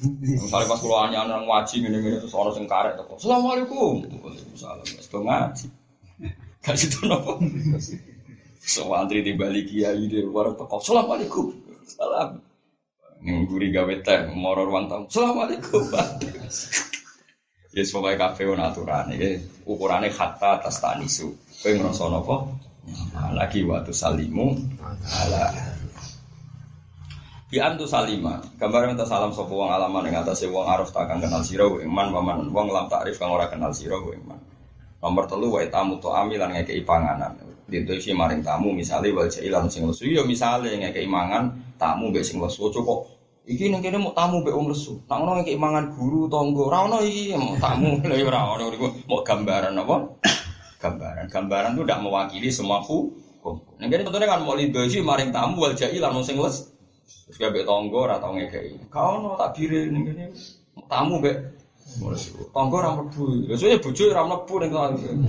[0.00, 2.96] Misalnya pas kulo anyar nang ngaji ngene-ngene terus ana sing karek.
[2.96, 4.00] Assalamualaikum.
[4.24, 4.86] Waalaikumsalam.
[4.88, 5.66] Wis ngaji.
[6.64, 7.44] Gak situ nopo.
[8.64, 10.80] So antri di balik kiai dia baru teko.
[10.80, 11.69] Assalamualaikum.
[11.86, 12.40] Salam.
[13.20, 15.04] Ngguri gawe teh moro ruang tamu.
[15.08, 15.84] Assalamualaikum.
[17.70, 19.38] Ya sebagai kafe on aturan ya.
[19.68, 21.30] Ukurannya hatta atas tanisu.
[21.62, 22.36] Kowe ngrasa napa?
[23.36, 24.56] Lagi waktu salimu
[25.04, 25.52] ala
[27.50, 31.42] Bi antu salima, gambar minta salam sapa wong alaman ing atase wong arif takkan kenal
[31.42, 34.38] sira iman paman wong lam takrif kang ora kenal sira iman.
[35.02, 37.34] Nomor telu wa tamu to amilan ngekeki panganan.
[37.70, 42.26] Dinto isi maring tamu misalnya wal jailan sing lesu ya misale ngekeki mangan tamu mbek
[42.26, 43.00] sing lesu kok
[43.46, 44.98] iki ning kene mau tamu mbek wong lesu.
[45.06, 48.86] Nang ono ngekeki mangan guru tangga ora ono iki mau tamu lha ora ono iku
[49.06, 49.96] mau gambaran apa?
[50.82, 51.28] Gambaran.
[51.28, 53.54] Gambaran itu tidak mewakili semua hukum.
[53.78, 56.66] Ning kene contohnya kan mau lido isi maring tamu wal jailan sing lesu.
[57.30, 58.90] Terus kayak mbek tangga ora tau ngekeki.
[58.90, 60.24] Kau ono tak bire ning kene
[60.90, 61.36] tamu mbek
[62.50, 63.46] tangga ora mlebu.
[63.46, 65.28] Lha soalnya bojo ora mlebu ning kene.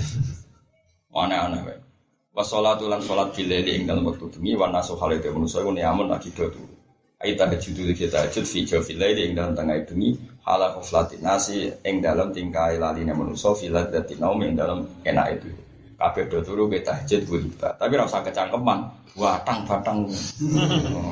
[1.11, 1.90] Aneh-aneh wae.
[2.31, 6.07] Wa sholatu lan sholat bilaili ing dalem wektu bengi wa nasu halite manusa iku niamun
[6.07, 6.75] lagi do turu.
[7.19, 10.15] Aita tahajud iki tahajud fi jawfil laili ing dalem tengah bengi
[10.47, 15.51] hala kuflati nasi ing dalem tingkai laline manusa fi ladzati naum ing dalem enak itu.
[15.99, 17.75] Kabeh do turu ke tahajud ku ibadah.
[17.75, 18.79] Tapi ora usah kecangkeman.
[19.19, 20.07] Watang batang.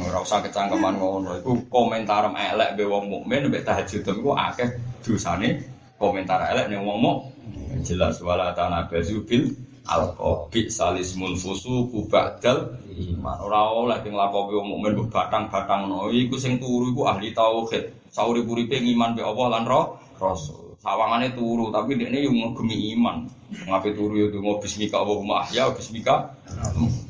[0.07, 1.35] Ora usah kecangkeman ngono.
[1.43, 4.71] Iku komentar elek be wong mukmin mbek tahajud iku akeh
[5.03, 5.67] dosane
[5.99, 7.83] komentar elek ning wong mukmin.
[7.83, 9.51] Jelas wala tanabazu bil
[9.89, 13.37] alqabi salismul fusuku ba'dal iman.
[13.41, 18.13] Ora oleh sing lakopi wong mukmin mbok batang-batang no iku sing turu iku ahli tauhid.
[18.13, 20.77] Saurip-uripe ngiman be Allah lan roh rasul.
[20.79, 23.25] Sawangane turu tapi dekne yo ngegemi iman.
[23.65, 26.37] Ngape turu yo donga bismika Allahumma ahya bismika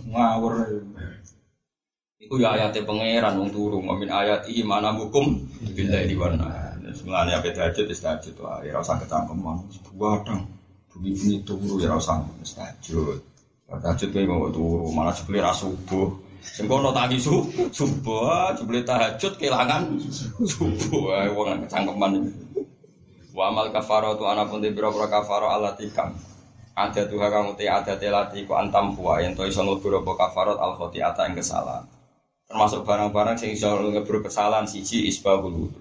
[0.08, 0.80] ngawur.
[2.20, 5.36] Iku ya ayate pangeran wong turu min ayati mana hukum
[5.76, 6.32] billahi wa
[6.90, 9.62] Sebenarnya apa tahajud, tahajud, wah, ya rasa kecangkeman,
[9.94, 10.42] batang
[11.00, 13.18] bunyi-bunyi turu ya usah tahajud.
[13.70, 16.12] Tahajud kayak mau turu, malah jebule ra subuh.
[16.40, 19.96] Sing kono tangi su, subuh, jebule tahajud kelangan
[20.44, 21.16] subuh.
[21.24, 22.12] Ae wong kecangkeman.
[23.32, 26.12] Wa amal kafaratu ana pun di biro-biro kafaro alati kam.
[26.76, 30.58] Ada tuh kamu te ada telati ku antam puwa yang to iso ngelbur apa kafarot
[30.60, 31.84] al khotiata yang kesalahan.
[32.48, 35.80] Termasuk barang-barang sing iso ngelbur kesalahan siji isbahul wudu.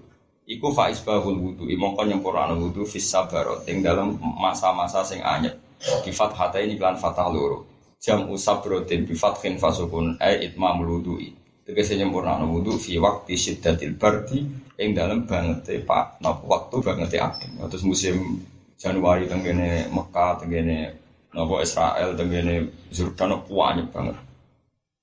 [0.49, 5.61] Iku fa isbahul wudu, mongko nyempurna wudu fis sabarot ing dalam masa-masa sing anyep.
[6.01, 7.69] Di fathata ini kelan fathah loro.
[8.01, 11.29] Jam usabrotin bi fathin fasukun ay itmamul wudu'i.
[11.69, 14.41] Tegese nyempurna wudu fi waktu syiddatil bardi
[14.81, 17.69] ing dalam banget pak napa waktu banget adem.
[17.69, 18.41] Terus musim
[18.73, 20.97] Januari tenggene Mekah tenggene
[21.29, 24.17] napa Israel tenggene Jordan anyep banget.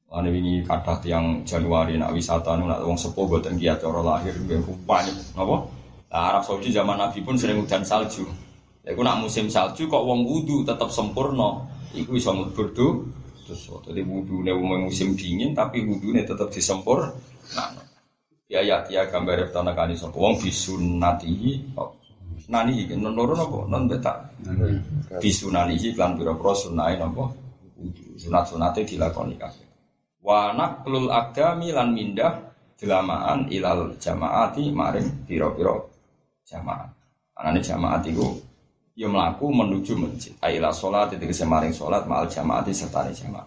[0.07, 4.39] Ane wingi kathah tiang Januari nak wisata nu nak wong sepuh boten giat cara lahir
[4.39, 5.66] nggih banyak napa?
[6.07, 8.23] Nah, Arab Saudi zaman Nabi pun sering hujan salju.
[8.87, 11.59] Iku nak musim salju kok wong wudu tetap sempurna.
[11.91, 17.11] Iku iso mlebu terus jadi wudu wong musim dingin tapi wudune tetap disempur.
[17.59, 17.74] Nah,
[18.47, 20.15] ya ya ya gambar tanah kani sapa?
[20.15, 21.66] Wong bisunati
[22.47, 23.66] nani non loro napa?
[23.66, 24.23] Non beta
[25.19, 27.27] bisunanihi lan pira-pira sunahe napa?
[28.16, 29.65] Sunat-sunate dilakoni kabeh
[30.27, 32.35] wa naqlul agami lan mindah
[32.74, 35.86] jelamaan ilal jamaati maring piro-piro
[36.43, 36.90] jamaat.
[37.39, 38.35] Anane jamaat iku
[38.98, 40.35] ya mlaku menuju masjid.
[40.43, 43.47] Aila salat itu maring salat ma'al jamaati serta jamaat.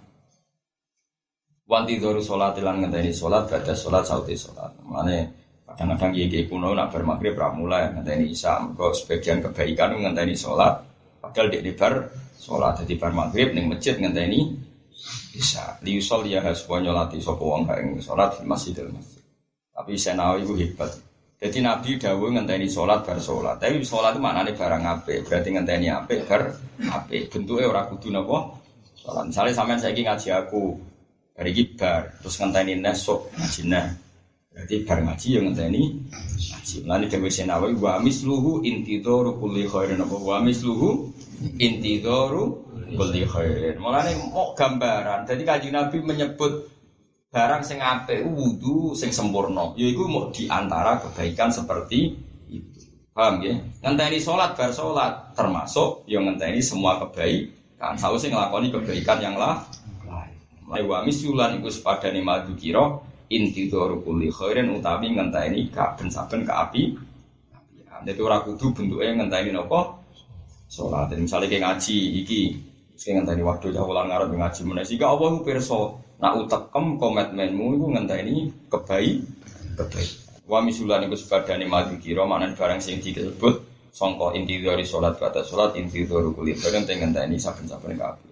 [1.68, 4.72] Wanti doru salat lan ngenteni salat baca salat sauti salat.
[4.81, 5.35] Mane
[5.68, 10.81] kadang-kadang kiai kuno nak bar maghrib ra mulai ngenteni isya mergo sebagian kebaikan ngenteni salat
[11.22, 12.10] padahal di bar
[12.41, 14.68] salat di bar maghrib ning masjid ngenteni
[15.39, 15.79] bisa.
[15.79, 19.23] Liusol ya harus nyolati sopo wong ing sholat di masjidil masjid.
[19.71, 20.91] Tapi senawi itu hebat.
[21.39, 25.87] Jadi Nabi Dawu ngenteni sholat bar sholat tapi sholat itu maknanya barang ape berarti ngenteni
[25.87, 26.51] ape bar
[26.83, 28.59] ape bentuknya orang kudu nopo
[28.99, 30.75] sholat misalnya sampean saya ngaji aku
[31.31, 33.87] dari gibar terus ngenteni nesok ngaji nah
[34.59, 35.83] Jadi bar ngaji yang ngenteni
[36.35, 36.75] ngaji.
[36.83, 40.19] Lan dewe senawi wa misluhu intidharu kulli khairin apa?
[40.19, 41.15] Wa misluhu
[41.55, 43.75] intidharu kulli khairin.
[43.77, 45.25] Mulane mau gambaran.
[45.27, 46.69] Jadi kanjeng Nabi menyebut
[47.29, 49.73] barang sing apik wudu sing sempurna.
[49.77, 52.15] Yaiku mau di antara kebaikan seperti
[52.49, 52.79] itu.
[53.13, 53.53] Paham ya?
[53.85, 57.97] Ngenteni salat bar salat termasuk yang ngenteni semua kebaikan.
[57.99, 59.65] Sausé nglakoni kebaikan yang lah
[60.05, 60.37] lain.
[60.85, 66.53] Wa misulan iku sepadane madu kira inti doru kuli khairin utawi ngenteni kaben saben ke
[66.53, 66.83] api.
[67.99, 69.51] Jadi ora kudu bentuknya ngenteni
[70.69, 71.09] sholat.
[71.11, 72.41] Jadi misalnya kayak ngaji iki,
[72.99, 74.95] kayak ngenteni waktu jauh ulang ngarep ngaji sih?
[74.99, 76.03] Gak Allah perso.
[76.19, 78.35] Nak utekem komitmenmu itu ngenteni
[78.67, 79.23] kebaik
[79.80, 80.11] kebaik.
[80.43, 83.63] Wa misulan iku sepadane madu kira mana barang sing disebut
[83.95, 88.30] songko inti dari sholat kata sholat inti doru kuli khairin ngenteni saben saben ke api.